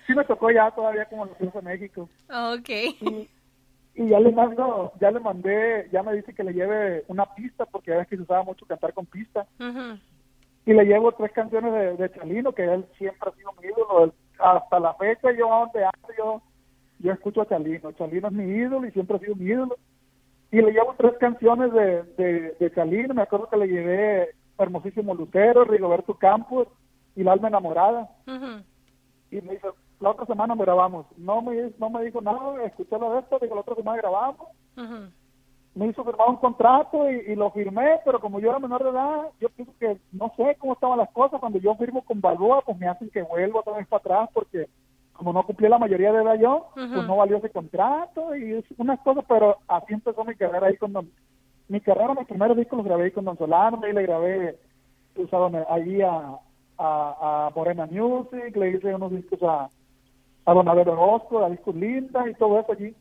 Sí 0.06 0.14
me 0.14 0.24
tocó 0.24 0.52
ya 0.52 0.70
todavía 0.70 1.06
como 1.06 1.26
la 1.26 1.34
Plaza 1.34 1.62
México. 1.62 2.08
Ok. 2.30 2.70
Y, 3.96 4.10
ya 4.10 4.20
le 4.20 4.32
mando, 4.32 4.92
ya 5.02 5.10
le 5.10 5.20
mandé, 5.20 5.90
ya 5.92 6.04
me 6.04 6.14
dice 6.14 6.32
que 6.34 6.44
le 6.44 6.54
lleve 6.54 7.04
una 7.08 7.26
pista, 7.34 7.66
porque 7.66 7.90
ya 7.90 7.98
ves 7.98 8.08
que 8.08 8.18
se 8.18 8.22
usaba 8.22 8.44
mucho 8.44 8.68
cantar 8.68 8.94
con 8.94 9.08
pista. 9.08 9.48
Y 10.66 10.74
le 10.74 10.86
llevo 10.86 11.12
tres 11.14 11.32
canciones 11.32 11.74
de, 11.74 11.98
de, 11.98 12.12
Chalino, 12.12 12.52
que 12.52 12.66
él 12.66 12.86
siempre 13.00 13.32
ha 13.32 13.36
sido 13.36 13.52
mi 13.60 13.68
ídolo. 13.68 14.14
hasta 14.38 14.80
la 14.80 14.94
fecha, 14.94 15.32
yo 15.32 15.48
donde 15.50 15.86
ando, 15.86 16.08
yo, 16.16 16.42
yo 17.00 17.12
escucho 17.14 17.42
a 17.42 17.48
Chalino. 17.48 17.92
Chalino 17.94 18.28
es 18.28 18.34
mi 18.34 18.46
ídolo 18.46 18.86
y 18.86 18.92
siempre 18.92 19.18
ha 19.18 19.20
sido 19.20 19.36
mi 19.36 19.46
ídolo. 19.46 19.76
Y 20.52 20.62
le 20.62 20.72
llevo 20.72 20.94
tres 21.00 21.14
canciones 21.20 21.74
de, 21.74 22.04
de, 22.18 22.56
de 22.60 22.72
Chalino. 22.76 23.16
Me 23.16 23.24
acuerdo 23.24 23.50
que 23.50 23.58
le 23.58 23.68
llevé 23.68 24.36
hermosísimo 24.58 25.14
Lucero, 25.14 25.64
Rigoberto 25.66 26.16
Campos 26.16 26.68
y 27.16 27.24
La 27.24 27.34
Alma 27.34 27.48
Enamorada. 27.48 28.10
Y 29.32 29.42
me 29.42 29.54
dice, 29.54 29.68
la 30.00 30.12
otra 30.12 30.26
semana 30.26 30.56
me 30.56 30.64
grabamos. 30.64 31.06
No 31.18 31.42
me, 31.42 31.72
no 31.80 31.90
me 31.90 32.04
dijo 32.04 32.22
nada, 32.22 32.64
escuché 32.66 32.98
lo 32.98 33.14
de 33.14 33.20
esto, 33.20 33.40
digo, 33.40 33.56
la 33.56 33.62
otra 33.62 33.76
semana 33.76 33.98
grabamos. 33.98 34.48
Me 35.76 35.88
hizo 35.88 36.04
firmar 36.04 36.30
un 36.30 36.36
contrato 36.38 37.10
y, 37.10 37.36
lo 37.36 37.50
firmé, 37.52 38.00
pero 38.06 38.20
como 38.20 38.40
yo 38.40 38.52
era 38.52 38.60
menor 38.60 38.84
de 38.84 38.90
edad, 38.92 39.30
yo 39.40 39.50
pienso 39.50 39.74
que 39.80 39.98
no 40.12 40.32
sé 40.38 40.56
cómo 40.60 40.74
estaban 40.74 41.00
las 41.00 41.10
cosas. 41.12 41.40
Cuando 41.40 41.58
yo 41.58 41.74
firmo 41.76 42.04
con 42.04 42.22
Balboa, 42.22 42.62
pues 42.62 42.78
me 42.78 42.88
hacen 42.88 43.10
que 43.10 43.24
vuelva 43.24 43.62
otra 43.62 43.78
vez 43.78 43.88
para 43.88 44.00
atrás 44.00 44.30
porque 44.34 44.68
como 45.14 45.32
no 45.32 45.44
cumplí 45.44 45.70
la 45.70 45.78
mayoría 45.78 46.12
de 46.12 46.22
edad 46.22 46.36
yo, 46.40 46.68
pues 46.74 47.08
no 47.08 47.16
valió 47.18 47.38
ese 47.38 47.50
contrato 47.50 48.36
y 48.36 48.64
unas 48.78 49.00
cosas, 49.02 49.24
pero 49.28 49.58
así 49.68 49.94
empezó 49.94 50.24
mi 50.26 50.36
carrera 50.36 50.68
ahí 50.68 50.78
con 50.78 50.92
mi 51.68 51.82
carrera, 51.82 52.14
mis 52.14 52.28
primeros 52.28 52.58
discos 52.58 52.78
los 52.78 52.86
grabé 52.86 53.12
con 53.12 53.26
Don 53.26 53.38
Solano, 53.38 53.88
y 53.88 53.94
le 53.94 54.04
grabé 54.04 54.58
usado 55.16 55.52
ahí 55.70 56.02
a, 56.02 56.38
a, 56.78 57.52
Morena 57.56 57.86
Music, 57.86 58.56
le 58.56 58.72
hice 58.72 58.94
unos 58.94 59.12
discos 59.12 59.42
a, 59.44 59.70
a 60.46 60.54
Don 60.54 60.68
Abel 60.68 60.90
Orozco, 60.90 61.44
a 61.44 61.50
Discos 61.50 61.76
Linda 61.76 62.28
y 62.30 62.34
todo 62.36 62.60
eso 62.60 62.72
allí. 62.72 62.96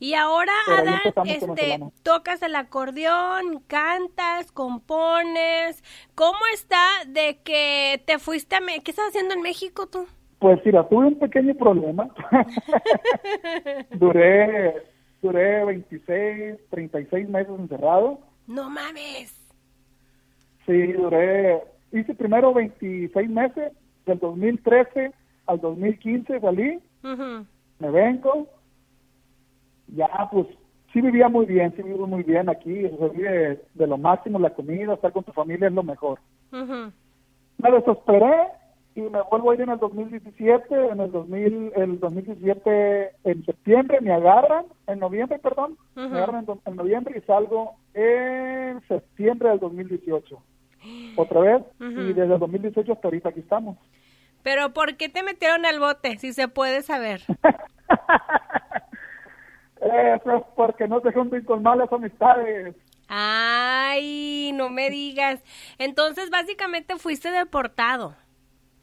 Y 0.00 0.14
ahora, 0.14 0.52
Adán, 0.68 1.00
este, 1.24 1.80
tocas 2.02 2.42
el 2.42 2.56
acordeón, 2.56 3.60
cantas, 3.66 4.50
compones. 4.52 5.82
¿Cómo 6.14 6.38
está 6.52 6.84
de 7.06 7.38
que 7.42 8.02
te 8.04 8.18
fuiste 8.18 8.56
a... 8.56 8.60
¿Qué 8.60 8.90
estás 8.90 9.08
haciendo 9.08 9.34
en 9.34 9.42
México 9.42 9.86
tú? 9.86 10.06
Pues 10.40 10.60
mira, 10.64 10.86
tuve 10.88 11.06
un 11.06 11.18
pequeño 11.18 11.54
problema. 11.54 12.08
duré 13.92 14.93
duré 15.24 15.64
26, 15.64 16.68
36 16.68 17.28
meses 17.28 17.58
encerrado. 17.58 18.20
No 18.46 18.68
mames. 18.68 19.32
Sí, 20.66 20.92
duré, 20.92 21.62
hice 21.92 22.14
primero 22.14 22.52
26 22.52 23.30
meses, 23.30 23.72
del 24.04 24.18
2013 24.18 25.12
al 25.46 25.60
2015 25.60 26.40
salí, 26.40 26.78
me 27.02 27.90
vengo, 27.90 28.48
ya 29.88 30.08
pues 30.30 30.46
sí 30.92 31.00
vivía 31.00 31.28
muy 31.28 31.46
bien, 31.46 31.74
sí 31.76 31.82
vivo 31.82 32.06
muy 32.06 32.22
bien 32.22 32.48
aquí, 32.48 32.82
se 32.82 33.08
vive 33.10 33.62
de 33.74 33.86
lo 33.86 33.98
máximo 33.98 34.38
la 34.38 34.50
comida, 34.50 34.94
estar 34.94 35.12
con 35.12 35.24
tu 35.24 35.32
familia 35.32 35.68
es 35.68 35.74
lo 35.74 35.82
mejor. 35.82 36.18
Me 36.50 37.70
desesperé 37.70 38.48
y 38.94 39.00
me 39.00 39.20
vuelvo 39.22 39.50
a 39.50 39.54
ir 39.54 39.62
en 39.62 39.70
el 39.70 39.78
2017, 39.78 40.72
en 40.72 41.00
el 41.00 41.10
2000, 41.10 41.72
el 41.74 41.98
2017 41.98 43.10
en 43.24 43.44
septiembre 43.44 44.00
me 44.00 44.12
agarran, 44.12 44.66
en 44.86 45.00
noviembre, 45.00 45.40
perdón, 45.40 45.76
me 45.96 46.04
agarran 46.04 46.46
en, 46.64 46.76
noviembre 46.76 47.18
y 47.18 47.26
salgo 47.26 47.74
en 47.92 48.80
septiembre 48.86 49.48
del 49.50 49.58
2018. 49.58 50.42
Otra 51.16 51.40
vez, 51.40 51.62
y 51.80 52.12
desde 52.12 52.34
el 52.34 52.38
2018 52.38 52.92
hasta 52.92 53.08
ahorita 53.08 53.30
aquí 53.30 53.40
estamos. 53.40 53.76
Pero 54.44 54.72
¿por 54.72 54.96
qué 54.96 55.08
te 55.08 55.24
metieron 55.24 55.66
al 55.66 55.80
bote, 55.80 56.16
si 56.18 56.32
se 56.32 56.46
puede 56.46 56.82
saber? 56.82 57.22
Eso 59.80 60.36
es 60.36 60.44
porque 60.54 60.86
no 60.86 61.00
se 61.00 61.12
junten 61.12 61.44
con 61.44 61.62
malas 61.62 61.92
amistades. 61.92 62.76
Ay, 63.08 64.52
no 64.54 64.70
me 64.70 64.88
digas. 64.88 65.42
Entonces, 65.78 66.30
básicamente 66.30 66.96
fuiste 66.96 67.30
deportado. 67.30 68.14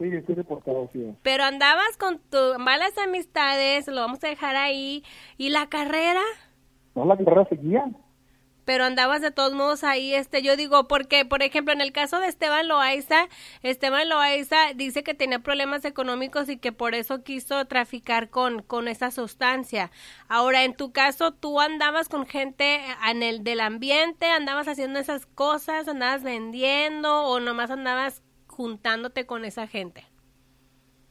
Sí, 0.01 0.15
estoy 0.15 0.34
deportado, 0.34 0.89
sí. 0.91 1.13
Pero 1.22 1.43
andabas 1.43 1.96
con 1.98 2.17
tus 2.17 2.58
malas 2.58 2.98
amistades, 2.98 3.88
lo 3.88 4.01
vamos 4.01 4.24
a 4.24 4.29
dejar 4.29 4.55
ahí. 4.55 5.03
¿Y 5.38 5.50
la 5.50 5.70
carrera? 5.70 6.22
No, 6.96 7.05
la 7.05 7.15
carrera 7.17 7.46
seguía 7.46 7.86
pero 8.72 8.86
andabas 8.86 9.22
de 9.22 9.31
todos 9.31 9.53
modos 9.53 9.84
ahí, 9.84 10.13
este, 10.13 10.41
yo 10.41 10.55
digo, 10.55 10.88
porque, 10.88 11.25
por 11.25 11.43
ejemplo, 11.43 11.74
en 11.74 11.81
el 11.81 11.91
caso 11.91 12.20
de 12.20 12.27
Esteban 12.27 12.67
Loaiza, 12.67 13.27
Esteban 13.63 14.08
Loaiza 14.08 14.74
dice 14.75 15.03
que 15.03 15.13
tenía 15.13 15.39
problemas 15.39 15.84
económicos 15.84 16.48
y 16.48 16.58
que 16.58 16.72
por 16.72 16.96
eso 16.96 17.24
quiso 17.24 17.65
traficar 17.65 18.29
con, 18.29 18.62
con 18.62 18.88
esa 18.88 19.12
sustancia. 19.12 19.91
Ahora, 20.29 20.63
en 20.63 20.75
tu 20.75 20.91
caso, 20.91 21.34
tú 21.34 21.60
andabas 21.60 22.08
con 22.08 22.25
gente 22.25 22.79
en 23.10 23.24
el 23.24 23.43
del 23.43 23.60
ambiente, 23.60 24.27
andabas 24.27 24.67
haciendo 24.67 25.00
esas 25.00 25.25
cosas, 25.25 25.88
andabas 25.88 26.24
vendiendo 26.24 27.24
o 27.24 27.39
nomás 27.39 27.72
andabas 27.72 28.22
juntándote 28.62 29.25
con 29.25 29.44
esa 29.44 29.65
gente. 29.65 30.06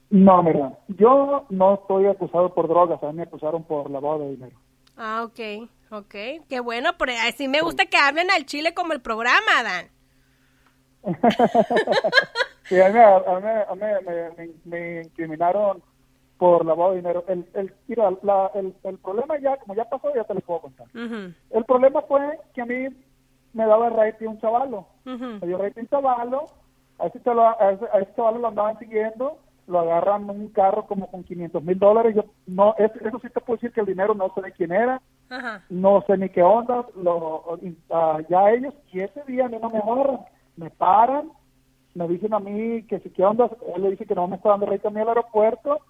No, 0.09 0.43
mira, 0.43 0.79
yo 0.89 1.47
no 1.51 1.75
estoy 1.75 2.07
acusado 2.07 2.55
por 2.55 2.69
drogas, 2.69 3.03
a 3.03 3.07
mí 3.09 3.15
me 3.15 3.23
acusaron 3.25 3.65
por 3.65 3.91
lavado 3.91 4.21
de 4.21 4.31
dinero. 4.31 4.57
Ah, 4.97 5.25
ok. 5.25 5.69
Ok, 5.93 6.15
qué 6.49 6.61
bueno, 6.61 6.91
pero 6.99 7.13
así 7.27 7.49
me 7.49 7.63
gusta 7.63 7.87
que 7.87 7.97
hablen 7.97 8.31
al 8.31 8.47
chile 8.47 8.75
como 8.75 8.93
el 8.93 9.01
programa, 9.01 9.63
Dan. 9.65 9.87
sí, 12.65 12.81
a 12.81 12.91
mí, 12.91 12.99
a 13.01 13.75
mí, 13.75 14.55
me, 14.65 15.03
incriminaron 15.03 15.83
por 16.39 16.65
lavado 16.65 16.91
de 16.91 16.99
dinero. 16.99 17.25
El, 17.27 17.45
el, 17.55 17.75
mira, 17.89 18.13
la, 18.23 18.53
el, 18.55 18.73
el, 18.85 18.99
problema 18.99 19.37
ya, 19.41 19.57
como 19.57 19.75
ya 19.75 19.85
pasó, 19.87 20.15
ya 20.15 20.23
te 20.23 20.35
lo 20.35 20.41
puedo 20.41 20.61
contar. 20.61 20.87
El 20.95 21.65
problema 21.65 22.03
fue 22.03 22.39
que 22.55 22.63
a 22.63 22.67
mí 22.67 22.87
me 23.53 23.67
daba 23.67 23.91
rating 23.91 24.29
un 24.29 24.41
chavalo. 24.41 24.87
Me 25.05 25.45
dio 25.45 25.59
rating 25.59 25.83
un 25.83 25.89
chavalo, 25.89 26.45
a 27.01 27.07
ese, 27.07 27.23
chavalo, 27.23 27.49
a, 27.49 27.73
ese, 27.73 27.85
a 27.93 27.99
ese 27.99 28.39
lo 28.39 28.49
andaban 28.49 28.79
siguiendo, 28.79 29.39
lo 29.67 29.81
agarran 29.81 30.29
un 30.29 30.49
carro 30.49 30.87
como 30.87 31.11
con 31.11 31.25
500 31.25 31.63
mil 31.63 31.79
dólares. 31.79 32.15
Yo 32.15 32.25
no, 32.47 32.75
eso, 32.79 32.95
eso 33.01 33.19
sí 33.21 33.29
te 33.29 33.41
puedo 33.41 33.57
decir 33.57 33.73
que 33.73 33.81
el 33.81 33.87
dinero 33.87 34.15
no 34.15 34.33
sé 34.35 34.43
de 34.43 34.53
quién 34.53 34.73
era 34.73 35.01
no 35.69 36.03
sé 36.07 36.17
ni 36.17 36.29
qué 36.29 36.43
onda, 36.43 36.85
lo, 36.97 37.55
uh, 37.55 38.19
ya 38.29 38.51
ellos, 38.51 38.75
y 38.93 39.01
ese 39.01 39.23
día 39.27 39.47
a 39.47 39.49
mí 39.49 39.59
no 39.61 39.71
me 39.71 39.79
agarran, 39.79 40.21
me 40.57 40.71
paran, 40.71 41.31
me 41.95 42.09
dicen 42.09 42.35
a 42.35 42.41
mí 42.41 42.83
que 42.85 42.99
si 43.01 43.11
qué 43.11 43.25
onda, 43.25 43.49
él 43.77 43.83
le 43.83 43.91
dice 43.91 44.07
que 44.07 44.15
no 44.15 44.27
me 44.27 44.37
está 44.37 44.51
dando 44.51 44.67
rey 44.67 44.81
a 44.83 44.91
mí 44.91 45.01
al 45.01 45.09
aeropuerto, 45.09 45.81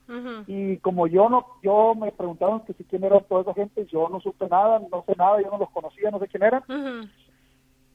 y 0.47 0.77
como 0.79 1.07
yo 1.07 1.29
no, 1.31 1.47
yo 1.63 1.95
me 1.95 2.13
preguntaron 2.13 2.61
que 2.61 2.75
si 2.75 2.85
quién 2.85 3.05
era 3.05 3.21
toda 3.21 3.43
esa 3.43 3.55
gente, 3.55 3.87
yo 3.87 4.09
no 4.11 4.21
supe 4.21 4.47
nada, 4.49 4.81
no 4.91 5.05
sé 5.07 5.15
nada, 5.17 5.41
yo 5.41 5.51
no 5.51 5.59
los 5.59 5.71
conocía, 5.71 6.11
no 6.11 6.19
sé 6.19 6.29
quién 6.29 6.43
eran, 6.43 6.63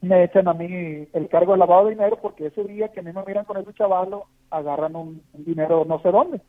me 0.01 0.23
echan 0.23 0.47
a 0.47 0.53
mí 0.53 1.07
el 1.13 1.29
cargo 1.29 1.53
de 1.53 1.59
lavado 1.59 1.85
de 1.85 1.91
dinero 1.91 2.19
porque 2.21 2.47
ese 2.47 2.63
día 2.63 2.89
que 2.89 2.99
a 2.99 3.03
mí 3.03 3.11
me 3.11 3.23
miran 3.25 3.45
con 3.45 3.57
ese 3.57 3.73
chavalo, 3.73 4.25
agarran 4.51 4.95
un, 4.95 5.21
dinero 5.33 5.85
no 5.87 5.99
sé 5.99 6.11
dónde. 6.11 6.41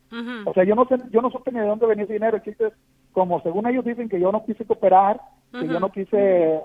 O 0.45 0.53
sea, 0.53 0.63
yo 0.63 0.75
no 0.75 0.85
sé, 0.85 0.97
yo 1.11 1.21
no 1.21 1.31
supe 1.31 1.51
ni 1.51 1.59
de 1.59 1.65
dónde 1.65 1.87
venía 1.87 2.03
ese 2.03 2.13
dinero, 2.13 2.39
chiste 2.39 2.71
como 3.13 3.41
según 3.41 3.67
ellos 3.67 3.83
dicen 3.83 4.09
que 4.09 4.19
yo 4.19 4.31
no 4.31 4.45
quise 4.45 4.63
cooperar, 4.63 5.19
que 5.51 5.67
yo 5.67 5.79
no 5.79 5.91
quise 5.91 6.17
eh, 6.17 6.61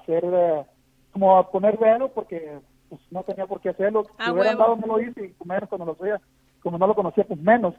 hacer, 0.00 0.24
uh, 0.24 0.64
como 1.12 1.50
poner 1.50 1.76
velo 1.76 2.12
porque 2.12 2.60
pues, 2.88 3.00
no 3.10 3.24
tenía 3.24 3.46
por 3.46 3.60
qué 3.60 3.70
hacerlo. 3.70 4.04
Ah, 4.16 4.26
si 4.26 4.30
hubiera 4.30 4.52
andado 4.52 4.76
no 4.76 4.86
lo 4.86 5.00
hice 5.00 5.34
y 5.40 5.48
menos 5.48 5.68
cuando 5.68 5.86
lo 5.86 5.96
sabía, 5.96 6.20
como 6.62 6.78
no 6.78 6.86
lo 6.86 6.94
conocía, 6.94 7.24
pues 7.24 7.40
menos. 7.40 7.74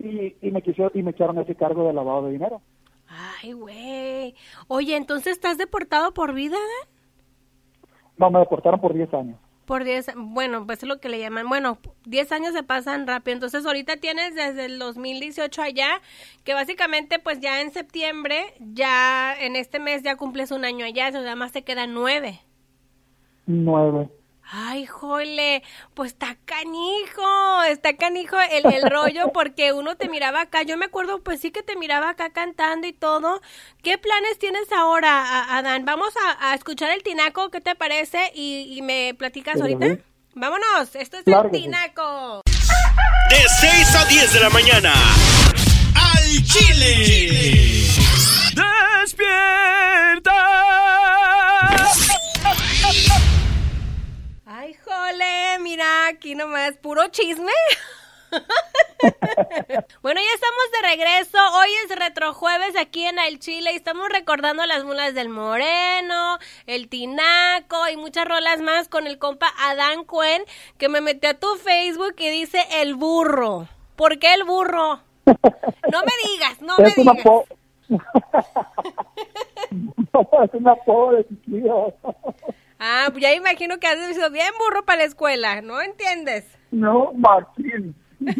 y, 0.00 0.34
y, 0.40 0.50
me 0.50 0.62
quisieron, 0.62 0.90
y 0.94 1.02
me 1.04 1.12
echaron 1.12 1.38
ese 1.38 1.54
cargo 1.54 1.86
de 1.86 1.92
lavado 1.92 2.26
de 2.26 2.32
dinero. 2.32 2.60
Ay, 3.08 3.52
güey. 3.52 4.34
Oye, 4.66 4.96
entonces 4.96 5.34
estás 5.34 5.58
deportado 5.58 6.12
por 6.12 6.34
vida, 6.34 6.58
No, 8.16 8.30
me 8.30 8.38
deportaron 8.40 8.80
por 8.80 8.94
10 8.94 9.12
años. 9.14 9.38
Por 9.66 9.82
10, 9.82 10.12
bueno, 10.16 10.64
pues 10.64 10.82
es 10.82 10.88
lo 10.88 11.00
que 11.00 11.08
le 11.08 11.18
llaman, 11.18 11.48
bueno, 11.48 11.78
10 12.04 12.30
años 12.30 12.52
se 12.54 12.62
pasan 12.62 13.06
rápido, 13.08 13.34
entonces 13.34 13.66
ahorita 13.66 13.96
tienes 13.96 14.36
desde 14.36 14.66
el 14.66 14.78
2018 14.78 15.60
allá, 15.60 16.00
que 16.44 16.54
básicamente 16.54 17.18
pues 17.18 17.40
ya 17.40 17.60
en 17.60 17.72
septiembre, 17.72 18.54
ya 18.60 19.34
en 19.40 19.56
este 19.56 19.80
mes 19.80 20.04
ya 20.04 20.14
cumples 20.14 20.52
un 20.52 20.64
año 20.64 20.84
allá, 20.84 21.08
o 21.08 21.22
sea, 21.22 21.34
más 21.34 21.50
te 21.50 21.62
quedan 21.62 21.94
nueve. 21.94 22.38
Nueve. 23.46 24.08
Ay, 24.48 24.86
jole, 24.86 25.64
pues 25.94 26.12
está 26.12 26.36
canijo, 26.44 27.62
está 27.64 27.96
canijo 27.96 28.36
el, 28.40 28.72
el 28.72 28.82
rollo 28.90 29.32
porque 29.32 29.72
uno 29.72 29.96
te 29.96 30.08
miraba 30.08 30.42
acá, 30.42 30.62
yo 30.62 30.76
me 30.76 30.84
acuerdo 30.84 31.20
pues 31.22 31.40
sí 31.40 31.50
que 31.50 31.64
te 31.64 31.74
miraba 31.74 32.10
acá 32.10 32.30
cantando 32.30 32.86
y 32.86 32.92
todo. 32.92 33.40
¿Qué 33.82 33.98
planes 33.98 34.38
tienes 34.38 34.70
ahora, 34.70 35.56
Adán? 35.56 35.84
Vamos 35.84 36.14
a, 36.40 36.54
escuchar 36.54 36.92
el 36.92 37.02
tinaco, 37.02 37.50
¿qué 37.50 37.60
te 37.60 37.74
parece? 37.74 38.30
Y, 38.34 38.80
me 38.82 39.14
platicas 39.14 39.60
ahorita. 39.60 39.98
Vámonos, 40.34 40.94
esto 40.94 41.18
es 41.18 41.26
el 41.26 41.50
tinaco. 41.50 42.42
De 43.30 43.42
6 43.60 43.94
a 43.96 44.04
10 44.04 44.32
de 44.32 44.40
la 44.40 44.50
mañana, 44.50 44.92
al 45.94 46.44
Chile. 46.44 47.88
Despierta 49.00 50.56
Híjole, 54.68 55.58
mira, 55.60 56.08
aquí 56.08 56.34
nomás, 56.34 56.76
puro 56.78 57.06
chisme. 57.08 57.52
bueno, 60.02 60.20
ya 60.20 60.34
estamos 60.34 60.64
de 60.72 60.82
regreso. 60.88 61.38
Hoy 61.54 61.68
es 61.84 61.94
retrojueves 61.96 62.76
aquí 62.76 63.04
en 63.04 63.20
El 63.20 63.38
Chile 63.38 63.70
y 63.72 63.76
estamos 63.76 64.08
recordando 64.08 64.66
las 64.66 64.82
mulas 64.82 65.14
del 65.14 65.28
Moreno, 65.28 66.40
el 66.66 66.88
Tinaco 66.88 67.88
y 67.92 67.96
muchas 67.96 68.26
rolas 68.26 68.60
más 68.60 68.88
con 68.88 69.06
el 69.06 69.18
compa 69.18 69.54
Adán 69.56 70.02
Cuen 70.04 70.42
que 70.78 70.88
me 70.88 71.00
metió 71.00 71.30
a 71.30 71.34
tu 71.34 71.54
Facebook 71.56 72.16
y 72.18 72.28
dice 72.30 72.58
el 72.80 72.96
burro. 72.96 73.68
¿Por 73.94 74.18
qué 74.18 74.34
el 74.34 74.42
burro? 74.42 75.00
No 75.26 76.02
me 76.02 76.12
digas, 76.28 76.60
no 76.60 76.76
me 76.78 76.90
digas. 76.90 77.18
es 80.44 80.54
una 80.54 80.74
pobre 80.74 81.24
Ah, 82.78 83.08
pues 83.10 83.22
ya 83.22 83.34
imagino 83.34 83.78
que 83.78 83.86
has 83.86 83.98
sido 84.14 84.30
bien 84.30 84.52
burro 84.58 84.84
para 84.84 84.98
la 84.98 85.04
escuela, 85.04 85.62
¿no 85.62 85.80
entiendes? 85.80 86.44
No, 86.70 87.12
Martín. 87.14 87.94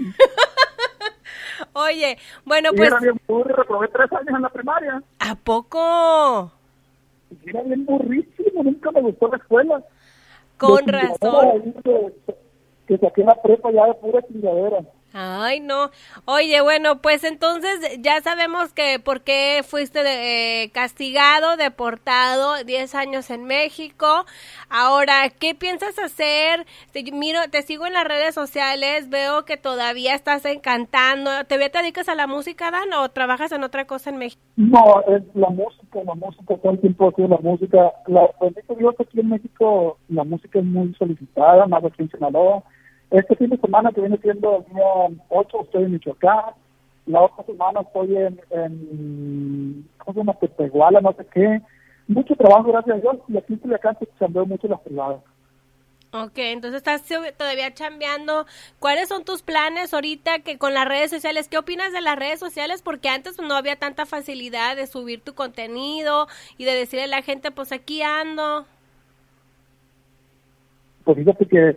Oye, 1.73 2.19
bueno, 2.45 2.71
pues... 2.77 2.89
Era 2.89 3.01
bien 3.01 3.21
burro, 3.27 3.57
reprobé 3.57 3.89
tres 3.89 4.13
años 4.13 4.35
en 4.35 4.43
la 4.43 4.51
primaria. 4.51 5.03
¿A 5.21 5.35
poco? 5.37 6.53
Era 7.47 7.63
bien 7.63 7.87
burrísimo, 7.87 8.63
nunca 8.63 8.91
me 8.91 9.01
gustó 9.03 9.29
la 9.29 9.37
escuela. 9.39 9.83
Con 10.59 10.87
razón. 10.87 11.75
Que, 11.85 12.13
que 12.87 12.99
saqué 12.99 13.25
la 13.25 13.41
prepa 13.43 13.71
ya 13.73 13.87
de 13.87 13.95
pura 13.95 14.23
chingadera. 14.27 14.81
Ay, 15.19 15.61
no. 15.61 15.89
Oye, 16.27 16.61
bueno, 16.61 16.99
pues 17.01 17.25
entonces 17.25 17.99
ya 18.03 18.21
sabemos 18.21 18.75
que 18.75 18.99
por 18.99 19.23
qué 19.23 19.63
fuiste 19.67 20.01
eh, 20.05 20.71
castigado, 20.73 21.57
deportado, 21.57 22.63
10 22.63 22.95
años 22.95 23.31
en 23.31 23.45
México. 23.45 24.27
Ahora, 24.69 25.31
¿qué 25.31 25.55
piensas 25.55 25.99
hacer? 25.99 26.67
Te, 26.93 27.03
miro, 27.13 27.41
te 27.51 27.63
sigo 27.63 27.87
en 27.87 27.95
las 27.95 28.05
redes 28.05 28.35
sociales, 28.35 29.09
veo 29.09 29.47
que 29.47 29.57
todavía 29.57 30.15
estás 30.15 30.45
encantando. 30.45 31.31
¿Te, 31.49 31.57
te 31.71 31.79
dedicas 31.79 32.11
a 32.11 32.15
la 32.15 32.27
música, 32.27 32.71
Dan, 32.71 32.93
o 32.93 33.09
trabajas 33.09 33.53
en 33.53 33.65
otra 33.65 33.87
cosa 33.87 34.11
en 34.11 34.19
México? 34.19 34.43
No, 34.57 35.03
la 35.33 35.49
música, 35.49 35.99
la 36.05 36.15
música, 36.15 36.59
todo 36.59 36.73
el 36.73 36.81
tiempo 36.81 37.09
ha 37.09 37.13
sido 37.13 37.29
la 37.29 37.39
música. 37.39 37.91
La, 38.07 38.29
digo 38.77 38.93
que 38.93 39.05
aquí 39.05 39.21
en 39.21 39.31
México 39.31 39.97
la 40.11 40.25
música 40.25 40.59
es 40.59 40.65
muy 40.67 40.95
solicitada, 40.99 41.67
más 41.67 41.83
aquí 41.83 42.03
en 42.03 42.11
Sinaloa 42.11 42.63
este 43.11 43.37
fin 43.37 43.51
de 43.51 43.59
semana 43.59 43.93
que 43.93 44.01
viene 44.01 44.19
siendo 44.19 44.57
el 44.57 44.75
día 44.75 45.23
8 45.29 45.61
estoy 45.63 45.85
en 45.85 45.93
Michoacán. 45.93 46.55
La 47.07 47.23
otra 47.23 47.45
semana 47.45 47.83
estoy 47.83 48.17
en, 48.17 48.41
en 48.51 49.89
¿cómo 49.99 50.13
se 50.13 50.19
llama? 50.19 51.01
No 51.01 51.13
sé 51.13 51.27
qué. 51.33 51.63
Mucho 52.09 52.35
trabajo, 52.35 52.73
gracias 52.73 52.97
a 52.97 53.01
Dios. 53.01 53.17
Y 53.29 53.37
aquí 53.37 53.53
en 53.53 53.59
Culiacán 53.61 53.97
se 53.99 54.09
chambeo 54.19 54.45
mucho 54.45 54.67
las 54.67 54.81
privadas. 54.81 55.21
Ok, 56.13 56.39
entonces 56.39 56.79
estás 56.79 57.03
todavía 57.37 57.75
chambeando. 57.75 58.47
¿Cuáles 58.79 59.09
son 59.09 59.25
tus 59.25 59.43
planes 59.43 59.93
ahorita 59.93 60.39
que 60.41 60.57
con 60.57 60.73
las 60.73 60.89
redes 60.89 61.11
sociales? 61.11 61.49
¿Qué 61.49 61.59
opinas 61.59 61.93
de 61.93 62.01
las 62.01 62.17
redes 62.17 62.41
sociales? 62.41 62.83
Porque 62.83 63.09
antes 63.09 63.39
no 63.41 63.55
había 63.55 63.77
tanta 63.77 64.07
facilidad 64.07 64.77
de 64.77 64.87
subir 64.87 65.21
tu 65.21 65.35
contenido 65.35 66.27
y 66.59 66.65
de 66.65 66.75
decirle 66.75 67.05
a 67.05 67.09
la 67.09 67.23
gente, 67.23 67.51
pues 67.51 67.71
aquí 67.73 68.03
ando. 68.03 68.67
Pues 71.05 71.19
fíjate 71.19 71.47
que 71.47 71.77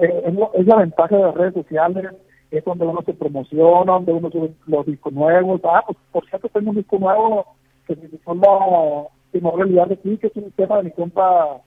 eh, 0.00 0.34
es, 0.54 0.66
la 0.66 0.76
ventaja 0.76 1.16
de 1.16 1.22
las 1.22 1.34
redes 1.34 1.54
sociales, 1.54 2.14
es 2.50 2.64
donde 2.64 2.86
uno 2.86 3.00
se 3.04 3.14
promociona, 3.14 3.92
donde 3.92 4.12
uno 4.12 4.30
sube 4.30 4.52
los 4.66 4.86
discos 4.86 5.12
nuevos. 5.12 5.60
Ah, 5.64 5.82
pues 5.86 5.98
por 6.10 6.26
cierto, 6.28 6.48
tengo 6.48 6.70
un 6.70 6.76
disco 6.76 6.98
nuevo 6.98 7.46
que 7.86 7.94
se 7.94 8.08
Sin 8.08 9.44
Realidad 9.44 9.86
de 9.86 9.96
ti, 9.96 10.18
que 10.18 10.28
es 10.28 10.36
un 10.36 10.50
tema 10.52 10.78
de 10.78 10.84
mi 10.84 10.90
compa 10.90 11.60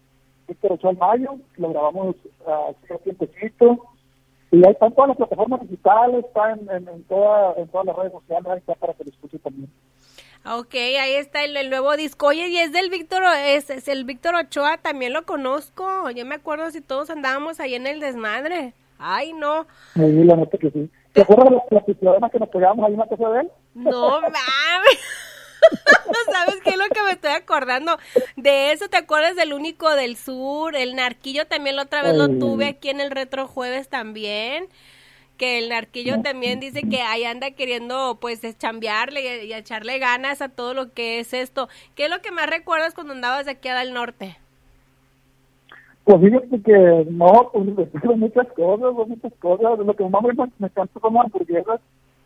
Víctor 0.47 0.73
Ochoa 0.73 0.93
Mayo, 0.93 1.35
lo 1.57 1.69
grabamos 1.69 2.15
hace 2.45 2.93
un 2.93 2.99
tiempecito. 2.99 3.79
Y 4.51 4.57
ahí 4.57 4.73
están 4.73 4.93
todas 4.93 5.09
las 5.09 5.17
plataformas 5.17 5.61
digitales, 5.61 6.25
está 6.25 6.51
en, 6.51 6.87
en, 6.87 7.03
toda, 7.05 7.55
en 7.57 7.67
todas 7.69 7.87
las 7.87 7.95
redes 7.95 8.11
sociales, 8.11 8.57
está 8.57 8.75
para 8.75 8.93
que 8.93 9.05
lo 9.05 9.09
escuche 9.09 9.39
también. 9.39 9.69
Ok, 10.45 10.75
ahí 10.75 11.13
está 11.15 11.43
el, 11.45 11.69
nuevo 11.69 11.95
disco. 11.95 12.27
Oye, 12.27 12.49
y 12.49 12.57
es 12.57 12.73
del 12.73 12.89
Víctor, 12.89 13.23
es, 13.45 13.69
es, 13.69 13.87
el 13.87 14.03
Víctor 14.03 14.35
Ochoa, 14.35 14.77
también 14.77 15.13
lo 15.13 15.25
conozco. 15.25 16.09
Yo 16.11 16.25
me 16.25 16.35
acuerdo 16.35 16.69
si 16.69 16.81
todos 16.81 17.09
andábamos 17.09 17.61
ahí 17.61 17.75
en 17.75 17.87
el 17.87 18.01
desmadre. 18.01 18.73
Ay, 18.99 19.31
no. 19.31 19.65
Sí, 19.93 20.01
la 20.01 20.35
neta 20.35 20.57
que 20.57 20.69
sí. 20.69 20.89
¿Te 21.13 21.21
acuerdas 21.21 21.49
de 21.49 21.55
las, 21.55 22.21
las 22.21 22.31
que 22.31 22.39
nos 22.39 22.49
pegábamos 22.49 22.85
ahí 22.85 22.93
en 22.93 22.99
la 22.99 23.07
casa 23.07 23.29
de 23.29 23.41
él? 23.41 23.51
No 23.73 24.21
mames. 24.21 24.99
¿Sabes 26.31 26.55
qué 26.61 26.71
es 26.71 26.77
lo 26.77 26.87
que 26.89 27.01
me 27.03 27.11
estoy 27.11 27.31
acordando? 27.31 27.97
De 28.35 28.73
eso, 28.73 28.89
¿te 28.89 28.97
acuerdas 28.97 29.37
del 29.37 29.53
único 29.53 29.95
del 29.95 30.17
sur? 30.17 30.75
El 30.75 30.95
narquillo 30.95 31.47
también 31.47 31.77
la 31.77 31.83
otra 31.83 32.03
vez 32.03 32.15
lo 32.15 32.27
tuve 32.27 32.67
aquí 32.67 32.89
en 32.89 32.99
el 32.99 33.11
retro 33.11 33.47
jueves 33.47 33.87
también 33.87 34.67
que 35.37 35.59
el 35.59 35.69
narquillo 35.69 36.21
también 36.21 36.59
dice 36.59 36.83
que 36.83 37.01
ahí 37.01 37.23
anda 37.23 37.51
queriendo 37.51 38.17
pues 38.19 38.41
chambearle 38.57 39.45
y, 39.45 39.53
echarle 39.53 39.99
ganas 39.99 40.41
a 40.41 40.49
todo 40.49 40.73
lo 40.73 40.93
que 40.93 41.19
es 41.19 41.33
esto. 41.33 41.69
¿Qué 41.95 42.05
es 42.05 42.09
lo 42.09 42.21
que 42.21 42.31
más 42.31 42.49
recuerdas 42.49 42.93
cuando 42.93 43.13
andabas 43.13 43.45
de 43.45 43.51
aquí 43.51 43.69
al 43.69 43.93
norte? 43.93 44.37
Pues 46.03 46.21
fíjate 46.21 46.61
que 46.61 47.07
no, 47.09 47.49
pues 47.53 48.17
muchas 48.17 48.47
cosas, 48.53 48.93
muchas 49.07 49.33
cosas. 49.39 49.79
Lo 49.79 49.95
que 49.95 50.03
más 50.03 50.21
me, 50.21 50.33
me 50.59 50.67
encanta 50.67 50.99
son 50.99 51.13
las 51.13 51.25
hamburguesas 51.25 51.79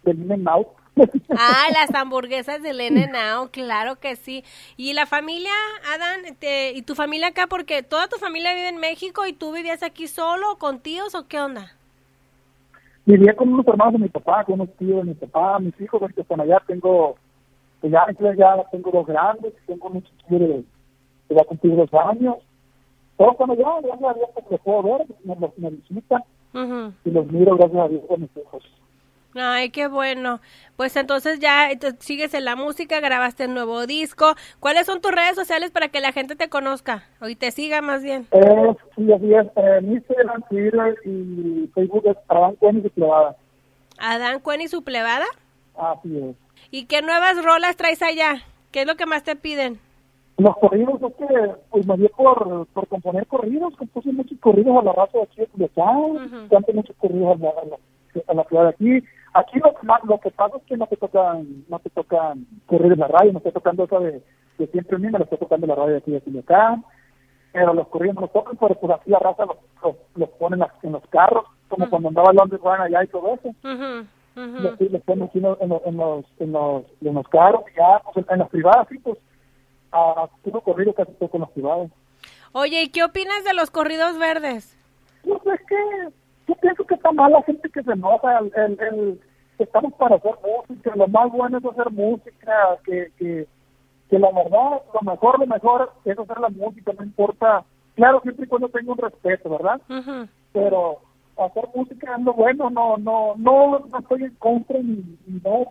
del 0.04 0.22
In-N-Out. 0.22 0.68
Ah, 1.30 1.68
las 1.72 1.94
hamburguesas 1.94 2.64
del 2.64 2.82
In-N-Out, 2.82 3.52
claro 3.52 4.00
que 4.00 4.16
sí. 4.16 4.44
¿Y 4.78 4.94
la 4.94 5.06
familia, 5.06 5.52
Adán, 5.94 6.22
y 6.74 6.82
tu 6.82 6.96
familia 6.96 7.28
acá? 7.28 7.46
Porque 7.46 7.84
toda 7.84 8.08
tu 8.08 8.18
familia 8.18 8.56
vive 8.56 8.70
en 8.70 8.78
México 8.78 9.28
y 9.28 9.34
tú 9.34 9.54
vivías 9.54 9.84
aquí 9.84 10.08
solo, 10.08 10.58
con 10.58 10.80
tíos 10.80 11.14
o 11.14 11.28
qué 11.28 11.40
onda? 11.40 11.77
Vivía 13.08 13.34
con 13.36 13.54
unos 13.54 13.66
hermanos 13.68 13.94
de 13.94 14.00
mi 14.00 14.10
papá, 14.10 14.44
con 14.44 14.56
unos 14.56 14.76
tíos 14.76 14.98
de 14.98 15.06
mi 15.06 15.14
papá, 15.14 15.60
mis 15.60 15.80
hijos 15.80 16.02
que 16.14 16.22
están 16.22 16.42
allá, 16.42 16.62
tengo, 16.68 17.16
pues 17.80 17.94
ya, 17.94 18.06
ya 18.38 18.64
tengo 18.70 18.92
dos 18.92 19.08
grandes, 19.08 19.54
tengo 19.66 19.88
un 19.88 20.04
chiquillo 20.04 20.64
que 21.28 21.36
va 21.36 21.42
a 21.42 21.46
cumplir 21.46 21.76
dos 21.78 21.94
años, 21.94 22.36
todos 23.16 23.32
están 23.32 23.52
allá, 23.52 23.82
gracias 23.82 24.10
a 24.10 24.14
Dios 24.14 24.30
que 24.36 24.52
los 24.52 24.62
puedo 24.62 24.84
ver, 24.84 25.08
me, 25.24 25.36
me 25.58 25.70
visitan. 25.70 26.24
Y 27.06 27.12
los 27.12 27.32
miro 27.32 27.56
gracias 27.56 27.80
a 27.80 27.88
Dios 27.88 28.02
con 28.08 28.22
mis 28.22 28.38
hijos. 28.38 28.64
Ay, 29.40 29.70
qué 29.70 29.88
bueno. 29.88 30.40
Pues 30.76 30.96
entonces 30.96 31.40
ya 31.40 31.70
sigues 32.00 32.34
en 32.36 32.46
la 32.46 32.56
música, 32.56 33.00
grabaste 33.00 33.48
un 33.48 33.56
nuevo 33.56 33.88
disco. 33.88 34.36
¿Cuáles 34.60 34.86
son 34.86 35.02
tus 35.02 35.12
redes 35.12 35.36
sociales 35.36 35.72
para 35.72 35.88
que 35.88 36.02
la 36.02 36.12
gente 36.12 36.36
te 36.36 36.50
conozca 36.50 37.04
o 37.20 37.28
y 37.28 37.36
te 37.36 37.52
siga 37.52 37.82
más 37.82 38.04
bien? 38.04 38.28
Eh, 38.32 38.76
sí, 38.96 39.12
así 39.12 39.34
es. 39.34 39.48
Eh, 39.56 39.80
Instagram, 39.84 40.44
Twitter 40.50 40.96
y 41.04 41.68
Facebook 41.74 42.04
es 42.06 42.18
Adán 42.28 42.56
Cuen 42.56 42.78
y 42.78 42.82
su 42.84 42.90
plebada. 42.92 43.36
¿Adán 43.98 44.40
Cuen 44.40 44.62
y 44.62 44.68
su 44.68 44.84
plebada? 44.84 45.26
Así 45.76 46.16
es. 46.18 46.36
¿Y 46.70 46.86
qué 46.86 47.02
nuevas 47.02 47.44
rolas 47.44 47.76
traes 47.76 48.02
allá? 48.04 48.44
¿Qué 48.72 48.82
es 48.82 48.88
lo 48.88 48.96
que 48.96 49.06
más 49.06 49.24
te 49.24 49.36
piden? 49.36 49.80
Los 50.38 50.56
corridos, 50.58 51.02
es 51.02 51.16
que 51.16 51.52
pues 51.72 51.88
me 51.88 51.98
dio 51.98 52.10
por, 52.10 52.68
por 52.68 52.88
componer 52.88 53.26
corridos, 53.26 53.76
compuse 53.76 54.12
muchos 54.12 54.38
corridos 54.40 54.78
a 54.78 54.84
la 54.84 54.94
raza 54.94 55.18
de 55.18 55.24
aquí 55.24 55.42
de 55.42 55.48
Culiacán, 55.48 56.48
canto 56.50 56.74
muchos 56.74 56.96
corridos 56.98 57.38
a 57.38 57.44
la, 57.44 57.50
a 57.50 57.66
la, 57.66 57.78
a 58.28 58.34
la 58.36 58.44
ciudad 58.44 58.64
de 58.66 58.70
aquí 58.70 59.08
Aquí 59.38 59.60
lo, 59.60 59.72
lo 60.04 60.20
que 60.20 60.32
pasa 60.32 60.58
es 60.58 60.64
que 60.64 60.76
no 60.78 60.88
te 60.88 60.98
tocan, 60.98 61.64
no 61.70 61.78
te 61.78 61.92
tocan 61.92 62.48
correr 62.66 62.94
en 62.94 63.00
la 63.00 63.08
radio, 63.08 63.32
no 63.32 63.38
estoy 63.38 63.52
tocando 63.52 63.84
eso 63.84 64.00
de, 64.00 64.24
de 64.58 64.68
siempre 64.68 64.96
a 64.96 65.00
mí, 65.00 65.12
me 65.12 65.20
lo 65.20 65.26
estoy 65.26 65.38
tocando 65.38 65.68
la 65.68 65.76
radio 65.76 65.92
de 65.92 65.98
aquí 65.98 66.10
de 66.10 66.22
Culiacán, 66.22 66.84
pero 67.52 67.76
los 67.76 67.88
corridos 67.90 68.16
no 68.16 68.22
los 68.22 68.34
tocan, 68.34 68.58
pero 68.58 68.74
pues 68.74 68.94
aquí 68.94 69.12
la 69.12 69.20
raza 69.20 69.46
los, 69.46 69.96
los, 70.16 70.30
ponen 70.40 70.64
en 70.82 70.92
los 70.92 71.06
carros, 71.10 71.46
como 71.68 71.88
cuando 71.88 72.10
andaba 72.10 72.34
Londres 72.34 72.60
Run 72.62 72.82
allá 72.82 73.04
y 73.04 73.08
todo 73.10 73.36
eso. 73.36 73.54
Los, 73.62 75.04
ponen 75.04 75.24
aquí 75.26 75.38
en 75.38 75.44
los, 75.44 75.62
en 75.62 75.70
los, 75.70 76.26
en 76.40 76.52
los, 76.52 76.86
en 77.02 77.14
los, 77.14 77.28
carros, 77.28 77.62
ya, 77.78 78.02
pues 78.12 78.26
en, 78.28 78.40
las 78.40 78.50
privadas, 78.50 78.88
sí, 78.90 78.98
pues, 78.98 79.20
a 79.92 80.28
puro 80.42 80.62
corrido 80.62 80.94
casi 80.94 81.12
todo 81.12 81.30
con 81.30 81.42
los 81.42 81.52
privados. 81.52 81.92
Oye, 82.54 82.82
¿y 82.82 82.90
qué 82.90 83.04
opinas 83.04 83.44
de 83.44 83.54
los 83.54 83.70
corridos 83.70 84.18
verdes? 84.18 84.76
Pues 85.22 85.42
es 85.46 85.68
que 85.68 86.27
yo 86.48 86.56
pienso 86.56 86.86
que 86.86 86.96
está 86.96 87.12
mal 87.12 87.32
la 87.32 87.44
gente 87.44 87.70
que 87.70 87.84
se 87.84 87.92
enoja, 87.92 88.40
el, 88.40 88.80
el, 88.80 89.22
estamos 89.60 89.94
para 89.94 90.16
hacer 90.16 90.36
música, 90.44 90.94
lo 90.96 91.08
más 91.08 91.32
bueno 91.32 91.58
es 91.58 91.66
hacer 91.66 91.92
música, 91.92 92.78
que, 92.86 93.12
que, 93.18 93.48
que 94.10 94.20
la 94.20 94.32
verdad, 94.32 94.82
lo 94.94 95.12
mejor, 95.12 95.40
lo 95.40 95.48
mejor 95.48 95.92
es 96.06 96.18
hacer 96.18 96.40
la 96.40 96.50
música, 96.50 96.94
no 96.98 97.04
importa, 97.04 97.64
claro, 97.96 98.22
siempre 98.22 98.46
y 98.46 98.48
cuando 98.48 98.70
tenga 98.70 98.92
un 98.92 98.98
respeto, 98.98 99.50
¿verdad? 99.50 99.82
Pero 100.54 101.00
hacer 101.38 101.70
música 101.76 102.16
es 102.18 102.24
lo 102.24 102.34
bueno, 102.34 102.70
no, 102.70 102.98
no, 102.98 103.34
no, 103.38 103.80
no 103.80 104.00
estoy 104.00 104.24
en 104.24 104.36
contra 104.36 104.80
ni, 104.80 105.18
ni 105.28 105.42
no, 105.44 105.68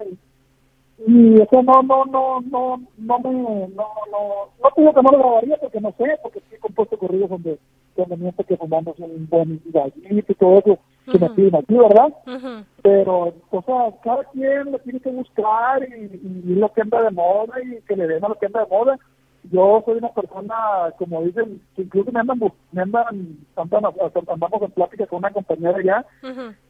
y 0.99 1.35
eso 1.35 1.63
no, 1.63 1.83
no, 1.83 2.05
no, 2.07 2.41
no, 2.41 2.83
no 2.97 3.19
me, 3.19 3.33
no, 3.33 3.87
no, 4.11 4.49
no 4.63 4.71
digo 4.77 4.95
que 4.95 5.03
no 5.03 5.11
lo 5.13 5.19
grabaría 5.19 5.57
porque 5.59 5.81
no 5.81 5.93
sé, 5.99 6.19
porque 6.23 6.41
sí 6.41 6.55
he 6.55 6.59
compuesto 6.59 6.99
corridos 6.99 7.29
donde, 7.29 7.59
donde 7.97 8.17
miento 8.17 8.45
que 8.45 8.57
fumamos 8.57 8.99
un 8.99 9.29
buen 9.29 9.61
gallito 9.67 10.33
y 10.33 10.35
todo 10.35 10.59
eso, 10.59 10.79
que 11.13 11.19
me 11.19 11.31
piden 11.31 11.57
aquí, 11.57 11.75
¿verdad? 11.75 12.13
Pero, 12.83 13.35
o 13.51 13.63
sea, 13.63 13.93
cada 14.03 14.25
quien 14.25 14.73
lo 14.73 14.79
tiene 14.79 15.01
que 15.01 15.11
buscar 15.11 15.83
y, 15.83 16.51
y, 16.51 16.55
lo 16.55 16.73
que 16.73 16.81
anda 16.81 17.03
de 17.03 17.11
moda 17.11 17.55
y 17.63 17.81
que 17.83 17.95
le 17.95 18.07
den 18.07 18.25
a 18.25 18.29
lo 18.29 18.35
que 18.37 18.47
anda 18.47 18.65
de 18.65 18.71
moda 18.71 18.99
yo 19.51 19.83
soy 19.85 19.99
una 19.99 20.11
persona, 20.11 20.55
como 20.99 21.23
dicen, 21.23 21.61
que 21.75 21.83
incluso 21.83 22.13
me 22.13 22.21
andan, 22.21 22.41
me 22.73 22.83
andan, 22.83 23.39
andamos 23.57 24.63
en 24.63 24.71
plática 24.73 25.07
con 25.07 25.19
una 25.19 25.31
compañera 25.31 25.83
ya, 25.83 26.07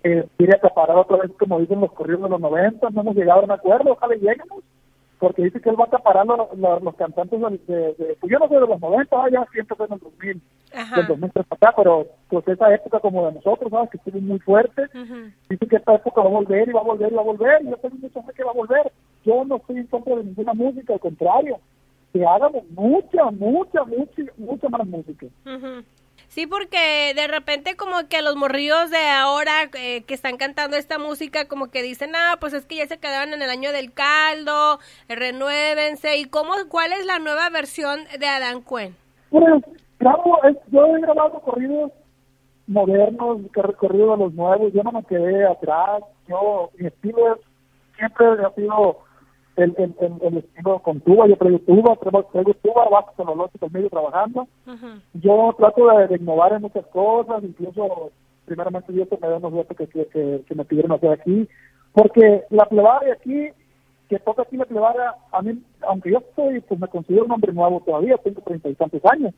que 0.02 0.26
quiere 0.36 0.56
acaparar 0.56 0.96
otra 0.96 1.18
vez, 1.18 1.30
como 1.38 1.60
dicen 1.60 1.80
los 1.80 1.92
corridos 1.92 2.22
de 2.22 2.28
los 2.30 2.40
90, 2.40 2.90
no 2.90 3.00
hemos 3.00 3.16
llegado 3.16 3.40
a 3.40 3.44
un 3.44 3.50
acuerdo, 3.50 3.92
ojalá 3.92 4.14
lleguemos, 4.14 4.62
porque 5.18 5.44
dice 5.44 5.60
que 5.60 5.70
él 5.70 5.80
va 5.80 5.84
a 5.84 5.86
acaparar 5.86 6.26
los, 6.26 6.82
los, 6.82 6.94
cantantes 6.96 7.40
de, 7.40 7.74
de, 7.94 8.16
pues 8.20 8.30
yo 8.30 8.38
no 8.38 8.48
sé 8.48 8.54
de 8.54 8.60
los 8.60 8.80
90, 8.80 9.16
ah, 9.16 9.28
ya 9.30 9.46
siempre 9.52 9.76
fue 9.76 9.86
en 9.86 9.92
el 9.94 9.98
2000, 10.00 10.42
del 10.96 11.06
2003 11.06 11.46
acá, 11.50 11.72
pero 11.76 12.06
pues 12.28 12.46
esa 12.48 12.74
época 12.74 13.00
como 13.00 13.26
de 13.26 13.32
nosotros, 13.32 13.70
¿sabes? 13.70 13.90
que 13.90 13.96
estuvo 13.96 14.20
muy 14.20 14.38
fuerte, 14.40 14.82
dice 15.48 15.66
que 15.66 15.76
esta 15.76 15.94
época 15.94 16.20
va 16.20 16.28
a 16.28 16.32
volver 16.32 16.68
y 16.68 16.72
va 16.72 16.80
a 16.80 16.84
volver 16.84 17.12
y 17.12 17.14
va 17.14 17.22
a 17.22 17.24
volver, 17.24 17.62
y 17.62 17.70
yo 17.70 17.76
tengo 17.76 17.96
mucha 17.96 18.22
fe 18.22 18.32
que 18.34 18.44
va 18.44 18.50
a 18.50 18.54
volver, 18.54 18.92
yo 19.24 19.44
no 19.44 19.56
estoy 19.56 19.78
en 19.78 19.86
contra 19.86 20.16
de 20.16 20.24
ninguna 20.24 20.52
música, 20.52 20.92
al 20.92 21.00
contrario, 21.00 21.58
que 22.18 22.26
hagamos 22.26 22.64
mucha, 22.70 23.30
mucha, 23.32 23.84
mucha, 23.84 24.22
mucha 24.36 24.68
más 24.68 24.86
música. 24.86 25.26
Sí, 26.28 26.46
porque 26.46 27.12
de 27.14 27.26
repente 27.28 27.76
como 27.76 28.08
que 28.08 28.22
los 28.22 28.36
morrillos 28.36 28.90
de 28.90 29.08
ahora 29.08 29.52
eh, 29.74 30.02
que 30.04 30.14
están 30.14 30.36
cantando 30.36 30.76
esta 30.76 30.98
música 30.98 31.46
como 31.48 31.68
que 31.70 31.82
dicen, 31.82 32.10
ah, 32.14 32.36
pues 32.40 32.52
es 32.52 32.66
que 32.66 32.76
ya 32.76 32.86
se 32.86 32.98
quedaron 32.98 33.32
en 33.32 33.42
el 33.42 33.50
año 33.50 33.72
del 33.72 33.92
caldo, 33.92 34.78
renuévense. 35.08 36.16
¿Y 36.18 36.24
cómo, 36.26 36.52
cuál 36.68 36.92
es 36.92 37.06
la 37.06 37.18
nueva 37.18 37.48
versión 37.50 38.00
de 38.18 38.26
Adán 38.26 38.62
Cuen? 38.62 38.96
Pues, 39.30 39.44
claro, 39.98 40.22
yo 40.68 40.86
he 40.86 41.00
grabado 41.00 41.40
corridos 41.40 41.92
modernos, 42.66 43.38
recorrido 43.52 44.14
a 44.14 44.16
los 44.16 44.34
nuevos, 44.34 44.72
yo 44.72 44.82
no 44.82 44.92
me 44.92 45.04
quedé 45.04 45.46
atrás, 45.46 46.02
yo, 46.28 46.70
mi 46.76 46.88
estilo 46.88 47.38
siempre 47.96 48.26
ha 48.44 48.50
sido 48.54 49.05
el, 49.56 49.74
el, 49.78 49.94
el, 50.22 50.36
estilo 50.38 50.78
con 50.80 51.00
tuba, 51.00 51.26
yo 51.26 51.36
traigo 51.36 51.58
tuba, 51.60 51.96
traigo, 51.96 52.24
traigo 52.24 52.54
tuba, 52.54 52.88
bajo 52.90 53.12
con 53.58 53.72
medio 53.72 53.88
trabajando. 53.88 54.46
Yo 55.14 55.54
trato 55.58 55.88
de, 55.88 56.16
innovar 56.16 56.52
en 56.52 56.62
muchas 56.62 56.86
cosas, 56.86 57.42
incluso 57.42 58.10
primeramente 58.44 58.92
yo 58.92 59.06
me 59.20 59.28
da 59.28 59.36
unos 59.38 59.52
votos 59.52 59.76
que, 59.76 59.86
que, 59.86 60.42
que, 60.46 60.54
me 60.54 60.64
pidieron 60.64 60.92
hacer 60.92 61.10
aquí, 61.10 61.48
porque 61.92 62.44
la 62.50 62.66
plebaria 62.66 63.14
aquí, 63.14 63.48
que 64.08 64.18
toca 64.20 64.42
aquí 64.42 64.56
la 64.56 64.66
plebaria, 64.66 65.14
a 65.32 65.42
mí, 65.42 65.58
aunque 65.80 66.12
yo 66.12 66.22
soy, 66.36 66.60
pues 66.60 66.78
me 66.78 66.88
considero 66.88 67.24
un 67.24 67.32
hombre 67.32 67.52
nuevo 67.52 67.82
todavía, 67.84 68.16
tengo 68.18 68.40
treinta 68.42 68.68
y 68.68 68.74
tantos 68.74 69.04
años, 69.06 69.34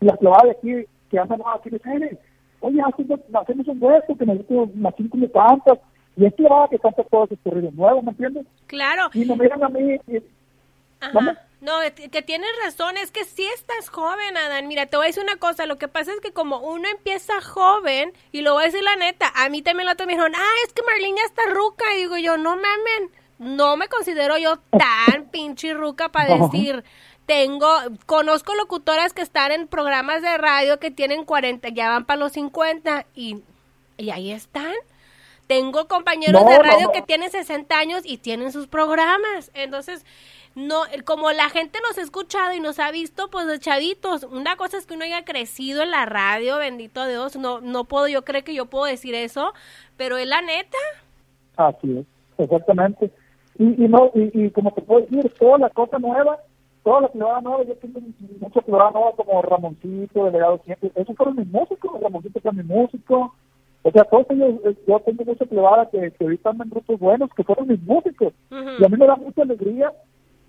y 0.00 0.04
la 0.04 0.16
plebaria 0.16 0.52
aquí, 0.52 0.84
que 1.10 1.18
andan 1.18 1.40
aquí, 1.54 1.70
me 1.70 1.78
dicen, 1.78 2.18
oye, 2.60 2.80
hacemos 2.80 3.68
un 3.68 3.82
hueso, 3.82 4.16
que 4.16 4.26
necesito 4.26 4.70
más 4.74 4.94
cinco 4.96 5.18
tantas, 5.32 5.78
y 6.16 6.26
es 6.26 6.32
va 6.34 6.68
que 6.68 6.78
canta 6.78 7.02
todos 7.04 7.30
esos 7.30 7.42
corridos 7.42 7.74
nuevos, 7.74 8.04
¿me 8.04 8.10
entiendes? 8.10 8.46
Claro. 8.66 9.10
Y 9.12 9.24
me 9.24 9.36
miran 9.36 9.64
a 9.64 9.68
mí. 9.68 9.98
No, 11.60 11.72
que 12.12 12.22
tienes 12.22 12.50
razón, 12.62 12.96
es 12.98 13.10
que 13.10 13.24
sí 13.24 13.46
estás 13.54 13.88
joven, 13.88 14.36
Adán. 14.36 14.68
Mira, 14.68 14.86
te 14.86 14.96
voy 14.96 15.04
a 15.04 15.08
decir 15.08 15.22
una 15.22 15.36
cosa, 15.36 15.64
lo 15.64 15.78
que 15.78 15.88
pasa 15.88 16.12
es 16.12 16.20
que 16.20 16.32
como 16.32 16.58
uno 16.58 16.86
empieza 16.88 17.40
joven, 17.40 18.12
y 18.32 18.42
lo 18.42 18.52
voy 18.52 18.64
a 18.64 18.66
decir 18.66 18.82
la 18.82 18.96
neta, 18.96 19.32
a 19.34 19.48
mí 19.48 19.62
también 19.62 19.86
lo 19.86 19.92
otro 19.92 20.06
me 20.06 20.12
dijeron, 20.12 20.34
ah, 20.36 20.54
es 20.66 20.72
que 20.74 20.82
Marlene 20.82 21.16
ya 21.16 21.24
está 21.24 21.42
ruca, 21.54 21.84
y 21.94 22.00
digo 22.00 22.18
yo, 22.18 22.36
no 22.36 22.56
mamen, 22.56 23.10
no 23.38 23.76
me 23.76 23.88
considero 23.88 24.36
yo 24.36 24.58
tan 24.70 25.24
pinche 25.30 25.72
ruca 25.72 26.10
para 26.10 26.36
decir 26.36 26.84
tengo, 27.26 27.66
conozco 28.06 28.54
locutoras 28.54 29.12
que 29.12 29.22
están 29.22 29.52
en 29.52 29.66
programas 29.66 30.22
de 30.22 30.36
radio 30.36 30.78
que 30.78 30.90
tienen 30.90 31.24
40, 31.24 31.70
ya 31.70 31.88
van 31.88 32.04
para 32.04 32.20
los 32.20 32.32
50 32.32 33.06
y, 33.14 33.42
y 33.96 34.10
ahí 34.10 34.30
están. 34.30 34.74
Tengo 35.46 35.86
compañeros 35.88 36.44
de 36.46 36.58
radio 36.58 36.90
que 36.92 37.02
tienen 37.02 37.30
60 37.30 37.78
años 37.78 38.02
y 38.04 38.18
tienen 38.18 38.50
sus 38.50 38.66
programas. 38.66 39.50
Entonces, 39.54 40.04
no, 40.54 40.82
como 41.04 41.32
la 41.32 41.48
gente 41.48 41.80
nos 41.86 41.98
ha 41.98 42.02
escuchado 42.02 42.54
y 42.54 42.60
nos 42.60 42.78
ha 42.78 42.90
visto, 42.92 43.28
pues 43.28 43.46
de 43.46 43.58
chavitos, 43.58 44.22
una 44.22 44.56
cosa 44.56 44.78
es 44.78 44.86
que 44.86 44.94
uno 44.94 45.04
haya 45.04 45.24
crecido 45.24 45.82
en 45.82 45.90
la 45.90 46.06
radio, 46.06 46.58
bendito 46.58 47.06
Dios, 47.06 47.36
no, 47.36 47.60
no 47.60 47.84
puedo, 47.84 48.06
yo 48.06 48.24
creo 48.24 48.44
que 48.44 48.54
yo 48.54 48.66
puedo 48.66 48.84
decir 48.84 49.14
eso, 49.14 49.52
pero 49.96 50.16
es 50.16 50.28
la 50.28 50.42
neta. 50.42 50.78
Así 51.56 51.98
es, 51.98 52.06
exactamente. 52.38 53.10
Y, 53.58 53.84
y 53.84 53.88
no, 53.88 54.10
y, 54.14 54.50
como 54.50 54.72
te 54.72 54.82
puedo 54.82 55.00
decir, 55.00 55.32
toda 55.38 55.58
la 55.58 55.70
cosa 55.70 55.98
nueva, 55.98 56.38
toda 56.84 57.02
la 57.02 57.08
plebada 57.08 57.40
nueva, 57.40 57.64
yo 57.64 57.76
tengo 57.76 58.00
mucha 58.40 58.60
plebada 58.60 58.90
nueva 58.92 59.12
como 59.16 59.42
Ramoncito, 59.42 60.24
Delegado 60.24 60.60
Siempre, 60.64 60.92
esos 60.94 61.16
fueron 61.16 61.36
mis 61.36 61.48
músicos, 61.48 62.00
Ramoncito 62.00 62.40
fue 62.40 62.52
mi 62.52 62.62
músico, 62.62 63.34
o 63.86 63.90
sea, 63.90 64.04
todos 64.04 64.26
ellos, 64.30 64.54
eh, 64.64 64.76
yo 64.88 64.98
tengo 65.00 65.24
mucha 65.24 65.44
plebada 65.44 65.88
que, 65.90 66.10
que 66.10 66.24
ahorita 66.24 66.50
andan 66.50 66.68
en 66.68 66.70
grupos 66.70 66.98
buenos, 66.98 67.30
que 67.36 67.44
fueron 67.44 67.68
mis 67.68 67.82
músicos, 67.82 68.32
y 68.50 68.84
a 68.84 68.88
mí 68.88 68.96
me 68.96 69.06
da 69.06 69.16
mucha 69.16 69.42
alegría 69.42 69.92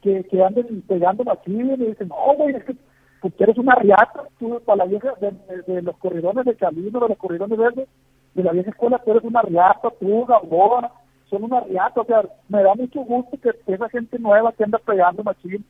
que, 0.01 0.23
que 0.23 0.41
anden 0.41 0.81
pegando 0.87 1.29
aquí 1.31 1.51
y 1.51 1.75
dicen, 1.75 2.07
no, 2.07 2.35
güey, 2.37 2.55
es 2.55 2.63
que 2.63 2.75
pues, 3.21 3.33
eres 3.39 3.57
una 3.57 3.75
riata, 3.75 4.23
tú 4.39 4.61
para 4.65 4.77
la 4.77 4.85
vieja, 4.85 5.13
de, 5.19 5.81
los 5.81 5.97
corridones 5.97 6.45
de 6.45 6.55
camino, 6.55 6.99
de 6.99 7.09
los 7.09 7.17
corridones 7.17 7.57
verdes, 7.57 7.89
de 8.33 8.43
la 8.43 8.53
vieja 8.53 8.69
escuela, 8.69 9.01
tú 9.03 9.11
eres 9.11 9.23
una 9.23 9.41
riata, 9.41 9.89
tú, 9.99 10.25
Gamboa, 10.25 10.91
son 11.29 11.43
una 11.43 11.59
riata, 11.59 12.01
o 12.01 12.05
sea, 12.05 12.23
me 12.47 12.63
da 12.63 12.73
mucho 12.73 13.01
gusto 13.01 13.37
que 13.41 13.51
esa 13.73 13.89
gente 13.89 14.17
nueva 14.17 14.53
que 14.53 14.63
anda 14.63 14.77
pegando 14.79 15.23
machín 15.23 15.65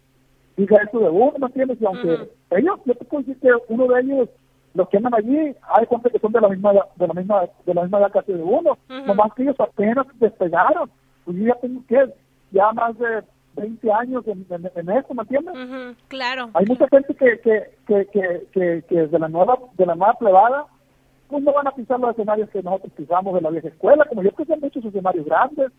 diga 0.58 0.78
eso 0.84 1.00
de 1.00 1.10
uno, 1.10 1.34
¿me 1.38 1.48
entiendes? 1.48 1.82
Y 1.82 1.86
aunque 1.86 2.30
ellos, 2.52 2.80
yo 2.86 2.96
te 2.96 3.06
puedo 3.06 3.24
decir 3.24 3.40
que 3.42 3.50
uno 3.70 3.88
de 3.88 4.02
ellos, 4.02 4.30
los 4.76 4.90
que 4.90 4.98
andan 4.98 5.16
allí, 5.16 5.38
hay 5.38 5.86
gente 5.90 6.10
que 6.10 6.20
son 6.20 6.32
de 6.34 6.42
la 6.42 6.50
misma, 6.50 6.74
de 6.74 7.08
la 7.08 7.14
misma, 7.14 7.42
de 7.66 7.74
la 7.74 7.82
misma 7.84 8.00
edad 8.00 8.12
casi 8.12 8.34
de 8.34 8.44
uno, 8.44 8.78
nomás 8.90 9.34
que 9.34 9.44
ellos 9.44 9.56
apenas 9.60 10.06
despegaron, 10.20 10.92
pues 11.24 11.38
yo 11.38 11.46
ya 11.46 11.56
tengo 11.56 11.82
que, 11.88 12.14
ya 12.52 12.72
más 12.74 12.98
de 13.00 13.24
20 13.56 13.92
años 13.94 14.28
en, 14.28 14.46
en, 14.50 14.90
eso, 14.90 15.14
¿me 15.14 15.24
entiendes? 15.24 15.96
claro. 16.10 16.50
Hay 16.54 16.66
mucha 16.66 16.88
gente 16.90 17.16
que, 17.16 17.40
que, 17.40 17.64
que, 17.88 18.06
que, 18.12 18.48
que, 18.52 18.84
que 18.88 19.08
de 19.08 19.20
la 19.20 19.30
nueva, 19.30 19.58
de 19.78 19.86
la 19.86 19.96
nueva 19.96 20.14
plebada, 20.16 20.66
pues 21.30 21.42
no 21.42 21.54
van 21.54 21.68
a 21.68 21.72
pisar 21.72 22.00
los 22.00 22.12
escenarios 22.12 22.50
que 22.50 22.62
nosotros 22.62 22.92
pisamos 22.98 23.34
de 23.34 23.42
la 23.42 23.50
vieja 23.50 23.70
escuela, 23.70 24.06
como 24.10 24.24
yo 24.24 24.32
pisé 24.32 24.58
muchos 24.58 24.84
escenarios 24.84 25.26
grandes, 25.26 25.72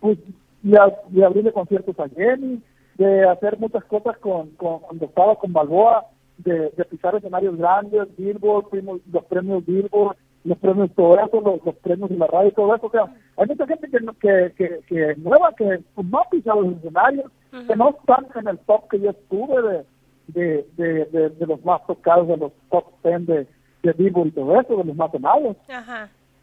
pues 0.00 0.18
de, 0.62 1.24
abrirle 1.24 1.52
conciertos 1.52 1.98
a 2.00 2.08
Jenny, 2.08 2.62
de 2.94 3.28
hacer 3.28 3.58
muchas 3.58 3.84
cosas 3.84 4.16
con, 4.18 4.48
con 4.52 4.80
cuando 4.80 5.04
estaba 5.04 5.36
con 5.36 5.52
Balboa, 5.52 6.06
de, 6.44 6.70
de 6.70 6.84
pisar 6.84 7.14
escenarios 7.14 7.56
grandes, 7.56 8.16
Billboard, 8.16 8.66
los 9.12 9.24
premios 9.26 9.64
Billboard, 9.66 10.16
los 10.44 10.58
premios 10.58 10.90
todo 10.94 11.18
eso, 11.18 11.60
los, 11.64 11.74
premios 11.76 12.10
de 12.10 12.16
la 12.16 12.26
radio 12.26 12.48
y 12.48 12.52
todo 12.52 12.74
eso. 12.74 12.86
O 12.86 12.90
sea, 12.90 13.04
hay 13.36 13.46
mucha 13.46 13.66
gente 13.66 13.88
que, 13.88 13.98
que, 14.20 14.52
que, 14.56 14.80
que 14.86 15.14
nueva, 15.16 15.52
que 15.56 15.80
no 15.96 16.18
ha 16.18 16.30
pisado 16.30 16.62
los 16.62 16.76
escenarios, 16.76 17.30
que 17.50 17.76
no 17.76 17.90
están 17.90 18.26
en 18.34 18.48
el 18.48 18.58
top 18.60 18.88
que 18.88 19.00
yo 19.00 19.10
estuve 19.10 19.62
de, 19.62 19.84
de, 20.28 21.06
de, 21.12 21.28
de, 21.30 21.46
los 21.46 21.62
más 21.64 21.84
tocados, 21.86 22.28
de 22.28 22.36
los 22.36 22.52
top 22.70 22.84
10 23.04 23.26
de, 23.26 23.46
de 23.82 23.92
Billboard 23.92 24.28
y 24.28 24.32
todo 24.32 24.60
eso, 24.60 24.76
de 24.76 24.84
los 24.84 24.96
más 24.96 25.10
sonados. 25.10 25.56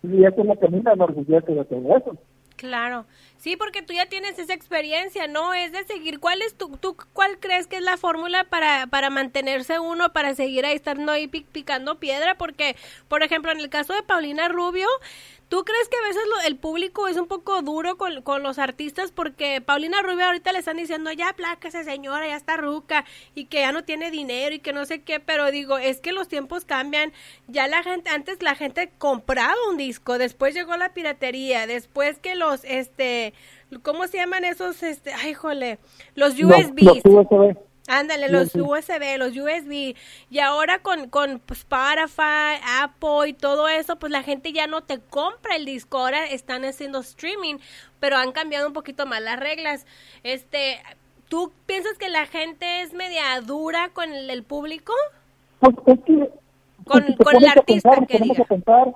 Y 0.04 0.24
eso 0.24 0.42
es 0.42 0.46
lo 0.46 0.60
que 0.60 0.66
a 0.66 0.70
mí 0.70 0.82
me 0.82 0.92
enorgullece 0.92 1.54
de 1.54 1.66
todo 1.66 1.98
eso. 1.98 2.18
Claro, 2.58 3.06
sí, 3.38 3.56
porque 3.56 3.84
tú 3.84 3.94
ya 3.94 4.08
tienes 4.08 4.40
esa 4.40 4.52
experiencia, 4.56 5.28
¿no? 5.28 5.54
Es 5.54 5.72
de 5.72 5.84
seguir, 5.86 6.20
¿cuál 6.20 6.42
es 6.42 6.58
tu, 6.58 6.76
tú, 6.78 6.98
cuál 7.14 7.38
crees 7.40 7.68
que 7.68 7.76
es 7.76 7.84
la 7.84 7.98
fórmula 7.98 8.46
para, 8.46 8.88
para 8.88 9.12
mantenerse 9.12 9.80
uno, 9.80 10.12
para 10.12 10.34
seguir 10.34 10.66
ahí 10.66 10.76
estando 10.76 11.12
ahí 11.12 11.28
picando 11.28 12.00
piedra? 12.00 12.36
Porque, 12.36 12.76
por 13.08 13.22
ejemplo, 13.22 13.52
en 13.52 13.60
el 13.60 13.70
caso 13.70 13.94
de 13.94 14.02
Paulina 14.02 14.48
Rubio, 14.48 14.88
¿Tú 15.50 15.64
crees 15.64 15.88
que 15.88 15.96
a 15.98 16.08
veces 16.08 16.24
el 16.46 16.58
público 16.58 17.08
es 17.08 17.16
un 17.16 17.28
poco 17.28 17.62
duro 17.62 17.98
con, 17.98 18.22
con, 18.22 18.44
los 18.44 18.60
artistas? 18.60 19.12
Porque 19.12 19.62
Paulina 19.62 20.02
Rubio 20.02 20.26
ahorita 20.26 20.52
le 20.52 20.60
están 20.60 20.76
diciendo, 20.78 21.12
ya 21.12 21.34
esa 21.64 21.84
señora, 21.84 22.28
ya 22.28 22.36
está 22.36 22.58
ruca, 22.58 23.06
y 23.34 23.46
que 23.46 23.62
ya 23.62 23.72
no 23.72 23.84
tiene 23.84 24.12
dinero 24.12 24.56
y 24.56 24.60
que 24.60 24.74
no 24.74 24.86
sé 24.86 25.02
qué, 25.02 25.20
pero 25.20 25.52
digo, 25.52 25.78
es 25.78 26.02
que 26.02 26.12
los 26.12 26.28
tiempos 26.28 26.66
cambian. 26.66 27.14
Ya 27.48 27.68
la 27.68 27.84
gente, 27.84 28.10
antes 28.10 28.42
la 28.42 28.56
gente 28.56 28.92
compraba 28.98 29.56
un 29.70 29.78
disco, 29.78 30.18
después 30.18 30.54
llegó 30.54 30.76
la 30.76 30.94
piratería, 30.94 31.68
después 31.68 32.20
que 32.20 32.36
los, 32.36 32.64
este, 32.64 33.34
¿cómo 33.84 34.08
se 34.08 34.18
llaman 34.18 34.44
esos, 34.44 34.84
este, 34.84 35.14
ay, 35.14 35.34
jole, 35.34 35.80
los 36.16 36.34
USBs. 36.34 37.04
Ándale, 37.88 38.30
los 38.30 38.54
USB, 38.54 39.18
los 39.18 39.36
USB. 39.36 39.96
Y 40.30 40.40
ahora 40.40 40.80
con, 40.80 41.10
con 41.10 41.40
pues, 41.40 41.60
Spotify, 41.60 42.60
Apple 42.82 43.30
y 43.30 43.34
todo 43.34 43.70
eso, 43.70 43.96
pues 43.96 44.12
la 44.12 44.24
gente 44.24 44.52
ya 44.52 44.68
no 44.68 44.84
te 44.84 45.00
compra 45.00 45.56
el 45.56 45.66
disco. 45.66 46.00
Ahora 46.00 46.26
están 46.26 46.66
haciendo 46.66 47.00
streaming, 47.00 47.56
pero 48.02 48.18
han 48.18 48.34
cambiado 48.34 48.68
un 48.68 48.74
poquito 48.74 49.06
más 49.06 49.22
las 49.22 49.40
reglas. 49.40 49.86
Este, 50.24 50.80
¿Tú 51.30 51.52
piensas 51.66 51.98
que 51.98 52.10
la 52.10 52.26
gente 52.26 52.82
es 52.82 52.94
media 52.94 53.40
dura 53.42 53.90
con 53.94 54.12
el, 54.12 54.44
público? 54.44 54.94
Pues 55.60 55.76
es 55.86 56.00
que... 56.02 56.30
Con, 56.86 57.04
con 57.16 57.36
el 57.36 57.46
artista, 57.46 57.90
pensar, 57.92 58.08
que 58.08 58.20
diga. 58.20 58.46
pensar, 58.46 58.96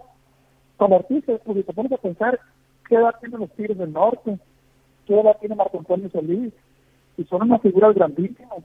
con 0.77 0.93
artistas, 0.93 1.41
porque 1.43 1.63
te 1.63 1.73
pones 1.73 1.91
a 1.91 1.97
pensar 1.97 2.39
qué 2.87 2.95
edad 2.95 3.15
tienen 3.19 3.41
los 3.41 3.49
Tigres 3.51 3.77
del 3.77 3.91
Norte, 3.91 4.37
qué 5.05 5.19
edad 5.19 5.35
tiene 5.39 5.55
Marco 5.55 5.79
Antonio 5.79 6.09
Solís, 6.09 6.53
y 7.17 7.23
son 7.25 7.41
unas 7.41 7.61
figuras 7.61 7.93
grandísimas 7.93 8.63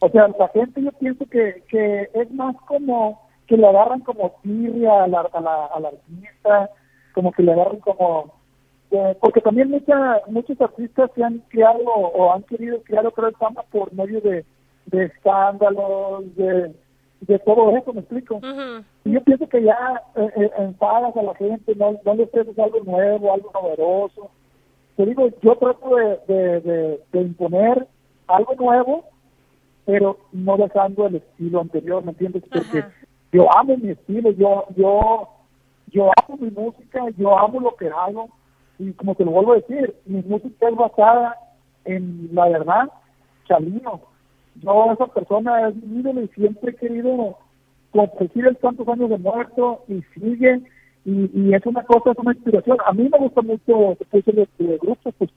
o 0.00 0.08
sea, 0.08 0.28
la 0.38 0.48
gente 0.48 0.82
yo 0.82 0.92
pienso 0.92 1.26
que, 1.26 1.62
que 1.68 2.08
es 2.14 2.30
más 2.32 2.56
como 2.66 3.20
que 3.46 3.56
le 3.56 3.66
agarran 3.66 4.00
como 4.00 4.34
tirria 4.42 5.04
a 5.04 5.08
la, 5.08 5.20
a 5.20 5.80
la, 5.80 5.88
artista, 5.88 6.70
como 7.12 7.32
que 7.32 7.42
le 7.42 7.52
agarran 7.52 7.80
como... 7.80 8.32
Eh, 8.90 9.16
porque 9.20 9.40
también 9.40 9.70
mucha, 9.70 10.20
muchos 10.28 10.60
artistas 10.60 11.10
se 11.14 11.24
han 11.24 11.38
creado 11.48 11.82
o 11.84 12.32
han 12.32 12.42
querido 12.44 12.80
crear 12.82 13.06
otra 13.06 13.30
fama 13.32 13.62
por 13.70 13.92
medio 13.92 14.20
de, 14.20 14.44
de 14.86 15.04
escándalos, 15.06 16.34
de, 16.36 16.74
de 17.22 17.38
todo 17.40 17.76
eso, 17.76 17.92
me 17.92 18.00
explico. 18.00 18.40
Y 19.04 19.12
yo 19.12 19.20
pienso 19.22 19.48
que 19.48 19.62
ya 19.62 20.02
eh, 20.14 20.30
eh, 20.36 20.50
enfadas 20.58 21.16
a 21.16 21.22
la 21.22 21.34
gente, 21.34 21.74
no, 21.74 21.98
no 22.04 22.14
le 22.14 22.24
es 22.24 22.58
algo 22.58 22.80
nuevo, 22.84 23.32
algo 23.32 23.50
novedoso. 23.52 24.30
Te 24.96 25.06
digo, 25.06 25.28
yo 25.42 25.56
trato 25.56 25.96
de, 25.96 26.18
de, 26.28 26.60
de, 26.60 27.00
de 27.12 27.20
imponer 27.20 27.86
algo 28.28 28.54
nuevo 28.54 29.04
pero 29.84 30.18
no 30.32 30.56
dejando 30.56 31.06
el 31.06 31.16
estilo 31.16 31.60
anterior, 31.60 32.04
¿me 32.04 32.12
entiendes? 32.12 32.42
Porque 32.50 32.84
yo 33.32 33.46
amo 33.56 33.76
mi 33.76 33.90
estilo, 33.90 34.30
yo, 34.32 34.64
yo, 34.76 35.28
yo 35.88 36.10
amo 36.22 36.38
mi 36.38 36.50
música, 36.50 37.00
yo 37.16 37.38
amo 37.38 37.60
lo 37.60 37.76
que 37.76 37.88
hago, 37.88 38.28
y 38.78 38.92
como 38.92 39.14
te 39.14 39.24
lo 39.24 39.32
vuelvo 39.32 39.52
a 39.52 39.56
decir, 39.56 39.94
mi 40.06 40.22
música 40.22 40.68
es 40.68 40.76
basada 40.76 41.36
en 41.84 42.30
la 42.32 42.48
verdad, 42.48 42.90
Chalino. 43.46 44.00
Yo, 44.62 44.92
esa 44.92 45.06
persona 45.06 45.68
es 45.68 45.74
mi 45.76 46.00
ídolo 46.00 46.22
y 46.22 46.28
siempre 46.28 46.70
he 46.70 46.76
querido 46.76 47.36
competir 47.90 48.46
el 48.46 48.56
tantos 48.56 48.86
años 48.88 49.10
de 49.10 49.18
muerto 49.18 49.84
y 49.88 50.02
sigue, 50.14 50.62
y, 51.04 51.30
y, 51.34 51.54
es 51.54 51.66
una 51.66 51.84
cosa, 51.84 52.12
es 52.12 52.18
una 52.18 52.32
inspiración. 52.32 52.78
A 52.86 52.92
mí 52.92 53.08
me 53.10 53.18
gusta 53.18 53.42
mucho 53.42 53.96
de, 54.10 54.48
de 54.58 54.78
grupos 54.78 55.14
pues, 55.18 55.30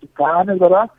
¿verdad? 0.60 0.89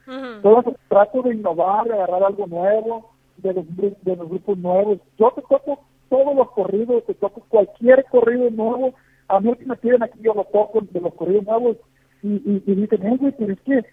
Todo 0.42 0.60
eso, 0.60 0.76
trato 0.88 1.22
de 1.22 1.34
innovar, 1.34 1.86
de 1.86 1.94
agarrar 1.94 2.24
algo 2.24 2.46
nuevo, 2.46 3.10
de 3.38 3.54
los, 3.54 3.64
de 3.76 4.16
los 4.16 4.28
grupos 4.28 4.58
nuevos. 4.58 4.98
Yo 5.18 5.30
te 5.34 5.42
toco 5.42 5.80
todos 6.08 6.34
los 6.34 6.50
corridos, 6.50 7.04
te 7.06 7.14
toco 7.14 7.42
cualquier 7.48 8.04
corrido 8.10 8.50
nuevo. 8.50 8.94
A 9.28 9.40
mí 9.40 9.54
que 9.56 9.66
me 9.66 9.76
piden 9.76 10.02
aquí, 10.02 10.18
yo 10.22 10.34
lo 10.34 10.44
toco 10.44 10.80
de 10.80 11.00
los 11.00 11.14
corridos 11.14 11.44
nuevos 11.44 11.76
y, 12.22 12.28
y, 12.28 12.62
y 12.66 12.74
dicen, 12.74 13.16
güey, 13.18 13.32
pero 13.38 13.52
es 13.52 13.60
que 13.60 13.84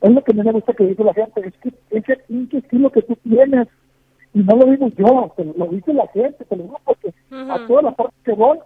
es 0.00 0.10
lo 0.10 0.22
que 0.22 0.32
me 0.32 0.50
gusta 0.52 0.72
que 0.74 0.86
dice 0.86 1.02
la 1.04 1.14
gente, 1.14 1.40
es 1.44 1.54
que 1.58 1.72
ese 1.90 2.16
pinche 2.28 2.58
estilo 2.58 2.90
que 2.90 3.02
tú 3.02 3.16
tienes, 3.16 3.66
y 4.32 4.40
no 4.40 4.56
lo 4.56 4.70
digo 4.70 4.88
yo, 4.96 5.34
lo 5.56 5.66
dice 5.66 5.92
la 5.92 6.06
gente, 6.08 6.44
te 6.44 6.56
lo 6.56 6.62
digo 6.64 6.80
porque 6.84 7.12
a 7.32 7.66
todas 7.66 7.84
las 7.84 7.94
partes 7.94 8.18
que 8.24 8.32
voy, 8.32 8.58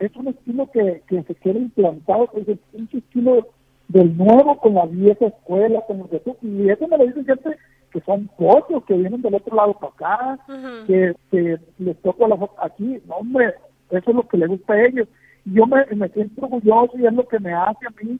es 0.00 0.14
un 0.16 0.28
estilo 0.28 0.68
que, 0.70 1.02
que 1.06 1.22
se 1.22 1.34
quiere 1.36 1.60
implantado, 1.60 2.28
es 2.34 2.48
el 2.48 2.58
pinche 2.72 2.98
estilo 2.98 3.46
del 3.88 4.16
nuevo 4.16 4.58
con 4.58 4.74
la 4.74 4.86
vieja 4.86 5.26
escuela, 5.26 5.82
con 5.86 5.98
lo 5.98 6.08
que 6.08 6.20
tú, 6.20 6.36
y 6.42 6.68
eso 6.68 6.88
me 6.88 6.98
lo 6.98 7.06
dicen 7.06 7.24
siempre 7.24 7.56
que 7.92 8.00
son 8.02 8.28
pollos 8.38 8.84
que 8.86 8.94
vienen 8.94 9.22
del 9.22 9.34
otro 9.34 9.56
lado 9.56 9.74
para 9.74 9.92
acá, 9.92 10.38
que, 10.86 11.14
que, 11.30 11.58
les 11.78 12.00
toco 12.02 12.28
la 12.28 12.38
aquí, 12.62 13.00
no, 13.06 13.16
hombre, 13.16 13.54
eso 13.90 14.10
es 14.10 14.16
lo 14.16 14.28
que 14.28 14.36
les 14.36 14.48
gusta 14.48 14.74
a 14.74 14.86
ellos. 14.86 15.08
Y 15.44 15.54
yo 15.54 15.66
me, 15.66 15.84
me 15.96 16.08
siento 16.10 16.42
orgulloso 16.42 16.98
y 16.98 17.06
es 17.06 17.12
lo 17.12 17.26
que 17.26 17.40
me 17.40 17.52
hace 17.52 17.86
a 17.86 18.02
mí 18.02 18.18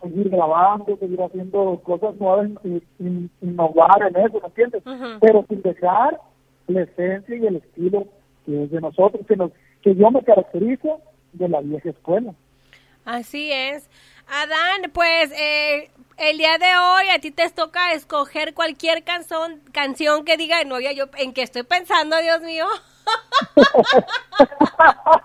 seguir 0.00 0.28
grabando, 0.28 0.96
seguir 0.98 1.20
haciendo 1.20 1.80
cosas 1.84 2.14
nuevas 2.16 2.50
y, 2.64 2.80
innovar 3.40 4.02
en 4.02 4.16
eso, 4.16 4.40
¿me 4.40 4.46
entiendes? 4.46 4.82
Pero 5.20 5.44
sin 5.48 5.62
dejar 5.62 6.20
la 6.68 6.82
esencia 6.82 7.36
y 7.36 7.46
el 7.46 7.56
estilo 7.56 8.06
que 8.44 8.64
es 8.64 8.70
de 8.70 8.80
nosotros, 8.80 9.26
que, 9.26 9.36
nos, 9.36 9.50
que 9.82 9.94
yo 9.94 10.10
me 10.10 10.22
caracterizo 10.22 11.00
de 11.32 11.48
la 11.48 11.60
vieja 11.60 11.90
escuela. 11.90 12.34
Así 13.04 13.50
es. 13.52 13.88
Adán, 14.28 14.90
pues 14.92 15.32
eh, 15.32 15.90
el 16.18 16.38
día 16.38 16.58
de 16.58 16.66
hoy 16.66 17.08
a 17.10 17.20
ti 17.20 17.30
te 17.30 17.48
toca 17.50 17.92
escoger 17.92 18.54
cualquier 18.54 19.04
canción, 19.04 19.60
canción 19.72 20.24
que 20.24 20.36
diga, 20.36 20.64
no, 20.64 20.80
ya 20.80 20.92
yo, 20.92 21.04
¿en 21.16 21.32
qué 21.32 21.42
estoy 21.42 21.62
pensando, 21.62 22.16
Dios 22.20 22.40
mío? 22.42 22.66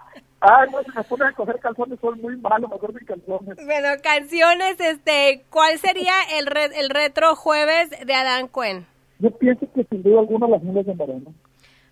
Ay, 0.45 0.69
no, 0.71 0.83
si 0.83 0.91
me 0.91 1.03
ponen 1.05 1.27
a 1.27 1.29
escoger 1.29 1.59
canciones 1.59 1.99
son 2.01 2.21
muy 2.21 2.35
malos, 2.37 2.69
mejor 2.69 2.93
mis 2.93 3.05
canciones. 3.05 3.55
Bueno, 3.65 3.87
canciones, 4.03 4.79
este, 4.79 5.45
¿cuál 5.49 5.79
sería 5.79 6.13
el, 6.37 6.49
el 6.75 6.89
retro 6.89 7.35
jueves 7.35 7.89
de 8.05 8.13
Adán 8.13 8.49
Cuen? 8.49 8.85
Yo 9.19 9.31
pienso 9.31 9.65
que 9.73 9.85
sin 9.85 10.03
duda 10.03 10.19
alguna 10.19 10.47
las 10.47 10.61
nubes 10.61 10.85
de 10.85 10.93
Moreno. 10.95 11.33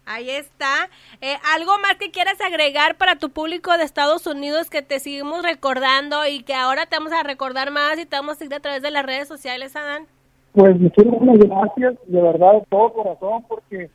Ahí 0.06 0.30
está. 0.30 0.90
Eh, 1.22 1.36
¿Algo 1.56 1.72
más 1.82 1.96
que 1.96 2.12
quieras 2.12 2.40
agregar 2.42 2.96
para 2.98 3.18
tu 3.18 3.30
público 3.30 3.78
de 3.78 3.84
Estados 3.84 4.26
Unidos 4.26 4.70
que 4.70 4.82
te 4.82 5.00
seguimos 5.00 5.44
recordando 5.44 6.26
y 6.26 6.44
que 6.44 6.54
ahora 6.54 6.86
te 6.86 6.98
vamos 6.98 7.14
a 7.14 7.24
recordar 7.24 7.72
más 7.72 8.00
y 8.00 8.06
te 8.06 8.16
vamos 8.16 8.34
a 8.34 8.40
seguir 8.40 8.56
a 8.56 8.60
través 8.60 8.82
de 8.82 8.92
las 8.92 9.06
redes 9.06 9.28
sociales, 9.28 9.76
Adán? 9.76 10.08
Pues 10.54 10.78
muchísimas 10.80 11.38
gracias, 11.38 11.96
de 12.08 12.22
verdad, 12.22 12.54
de 12.54 12.66
todo 12.70 12.94
corazón, 12.94 13.46
porque 13.48 13.90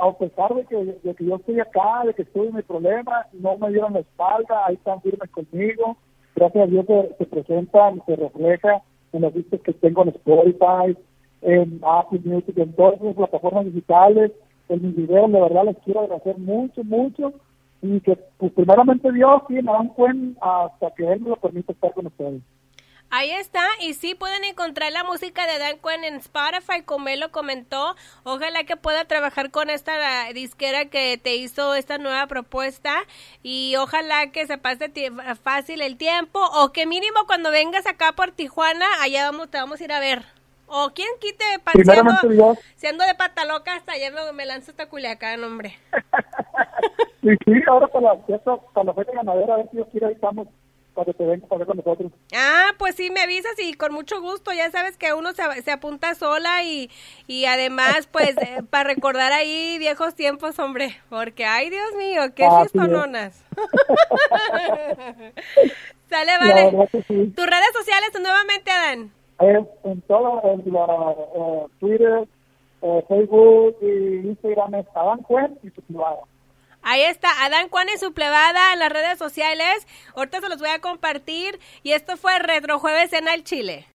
a 0.00 0.12
pesar 0.12 0.54
de 0.54 0.64
que, 0.66 1.24
yo 1.24 1.36
estoy 1.36 1.60
acá, 1.60 2.02
de 2.04 2.14
que 2.14 2.22
estoy 2.22 2.48
en 2.48 2.54
mi 2.54 2.62
problema, 2.62 3.26
no 3.32 3.56
me 3.56 3.70
dieron 3.70 3.94
la 3.94 4.00
espalda, 4.00 4.66
ahí 4.66 4.74
están 4.74 5.00
firmes 5.02 5.30
conmigo. 5.30 5.96
Gracias 6.36 6.64
a 6.64 6.66
Dios 6.66 6.86
se, 6.86 7.16
se 7.18 7.26
presentan, 7.26 8.00
se 8.06 8.14
refleja 8.14 8.82
en 9.12 9.22
los 9.22 9.34
vistos 9.34 9.60
que 9.62 9.72
tengo 9.72 10.02
en 10.02 10.10
Spotify, 10.10 10.96
en 11.42 11.80
Apple 11.82 12.20
Music, 12.22 12.56
en 12.58 12.72
todas 12.74 13.00
las 13.00 13.16
plataformas 13.16 13.64
digitales 13.64 14.30
en 14.68 14.82
mis 14.82 14.96
videos, 14.96 15.32
de 15.32 15.40
verdad 15.40 15.64
les 15.64 15.78
quiero 15.78 16.00
agradecer 16.00 16.38
mucho, 16.38 16.84
mucho 16.84 17.32
y 17.82 18.00
que 18.00 18.16
pues 18.38 18.52
primeramente 18.52 19.12
Dios 19.12 19.42
sí 19.48 19.54
me 19.54 19.72
dan 19.72 19.88
cuenta 19.88 20.64
hasta 20.64 20.90
que 20.94 21.12
Él 21.12 21.20
me 21.20 21.30
lo 21.30 21.36
permita 21.36 21.72
estar 21.72 21.92
con 21.92 22.06
ustedes. 22.06 22.42
Ahí 23.10 23.30
está, 23.30 23.64
y 23.80 23.94
sí 23.94 24.14
pueden 24.14 24.44
encontrar 24.44 24.92
la 24.92 25.02
música 25.02 25.46
de 25.46 25.58
Dan 25.58 25.78
Cuen 25.78 26.04
en 26.04 26.16
Spotify, 26.16 26.82
como 26.84 27.08
él 27.08 27.20
lo 27.20 27.32
comentó. 27.32 27.96
Ojalá 28.22 28.64
que 28.64 28.76
pueda 28.76 29.06
trabajar 29.06 29.50
con 29.50 29.70
esta 29.70 30.30
disquera 30.34 30.90
que 30.90 31.16
te 31.16 31.36
hizo 31.36 31.74
esta 31.74 31.96
nueva 31.96 32.26
propuesta 32.26 32.94
y 33.42 33.76
ojalá 33.76 34.30
que 34.30 34.46
se 34.46 34.58
pase 34.58 34.92
fácil 35.42 35.80
el 35.80 35.96
tiempo 35.96 36.38
o 36.52 36.70
que 36.70 36.84
mínimo 36.84 37.20
cuando 37.26 37.50
vengas 37.50 37.86
acá 37.86 38.12
por 38.12 38.32
Tijuana, 38.32 38.84
allá 39.00 39.30
vamos, 39.30 39.48
te 39.48 39.56
vamos 39.56 39.80
a 39.80 39.84
ir 39.84 39.92
a 39.92 40.00
ver. 40.00 40.37
O 40.68 40.90
quién 40.94 41.08
quite, 41.18 41.44
siendo, 41.82 42.56
siendo 42.76 43.04
de 43.04 43.14
pata 43.14 43.46
loca, 43.46 43.74
hasta 43.74 43.92
ayer 43.92 44.12
me 44.34 44.44
lanzo 44.44 44.70
hasta 44.70 44.88
Culiacán, 44.88 45.42
hombre. 45.42 45.78
sí, 47.22 47.30
sí, 47.44 47.52
ahora 47.66 47.86
para 47.86 48.14
la 48.14 48.22
fiesta, 48.24 48.56
para 48.74 48.92
la 48.92 48.92
ganadera, 48.92 49.54
a 49.54 49.56
ver 49.58 49.68
si 49.70 49.76
Dios 49.76 49.88
quiere, 49.90 50.08
ahí 50.08 50.12
estamos 50.12 50.48
para 50.94 51.06
que 51.06 51.14
te 51.14 51.38
para 51.46 51.64
con 51.64 51.76
nosotros. 51.76 52.12
Ah, 52.34 52.72
pues 52.76 52.96
sí, 52.96 53.08
me 53.10 53.22
avisas 53.22 53.54
y 53.58 53.72
con 53.74 53.94
mucho 53.94 54.20
gusto. 54.20 54.52
Ya 54.52 54.68
sabes 54.70 54.96
que 54.96 55.14
uno 55.14 55.32
se, 55.32 55.62
se 55.62 55.70
apunta 55.70 56.16
sola 56.16 56.64
y, 56.64 56.90
y 57.26 57.46
además, 57.46 58.08
pues, 58.10 58.36
eh, 58.36 58.62
para 58.70 58.92
recordar 58.92 59.32
ahí 59.32 59.78
viejos 59.78 60.16
tiempos, 60.16 60.58
hombre. 60.58 61.00
Porque, 61.08 61.46
ay, 61.46 61.70
Dios 61.70 61.94
mío, 61.96 62.34
qué 62.34 62.44
ah, 62.44 62.60
fiestononas. 62.60 63.42
Sale, 66.10 66.38
vale. 66.38 66.88
Tus 67.06 67.46
redes 67.46 67.72
sociales 67.72 68.10
nuevamente, 68.20 68.70
Adán 68.70 69.12
todo, 70.06 70.40
en 70.44 70.72
la, 70.72 71.14
eh, 71.34 71.66
Twitter, 71.80 72.28
eh, 72.82 73.04
Facebook 73.08 73.76
y 73.82 74.28
Instagram 74.28 74.74
es 74.74 74.86
Adán 74.94 75.22
Cuen 75.22 75.58
y 75.62 75.70
su 75.70 75.82
plebada. 75.82 76.20
Ahí 76.82 77.02
está, 77.02 77.28
Adán 77.44 77.68
Juan 77.68 77.88
y 77.94 77.98
su 77.98 78.12
plebada 78.12 78.72
en 78.72 78.78
las 78.78 78.92
redes 78.92 79.18
sociales. 79.18 79.86
Ahorita 80.14 80.40
se 80.40 80.48
los 80.48 80.58
voy 80.58 80.70
a 80.70 80.80
compartir. 80.80 81.58
Y 81.82 81.92
esto 81.92 82.16
fue 82.16 82.38
Retro 82.38 82.78
Jueves 82.78 83.12
en 83.12 83.28
el 83.28 83.44
Chile. 83.44 83.86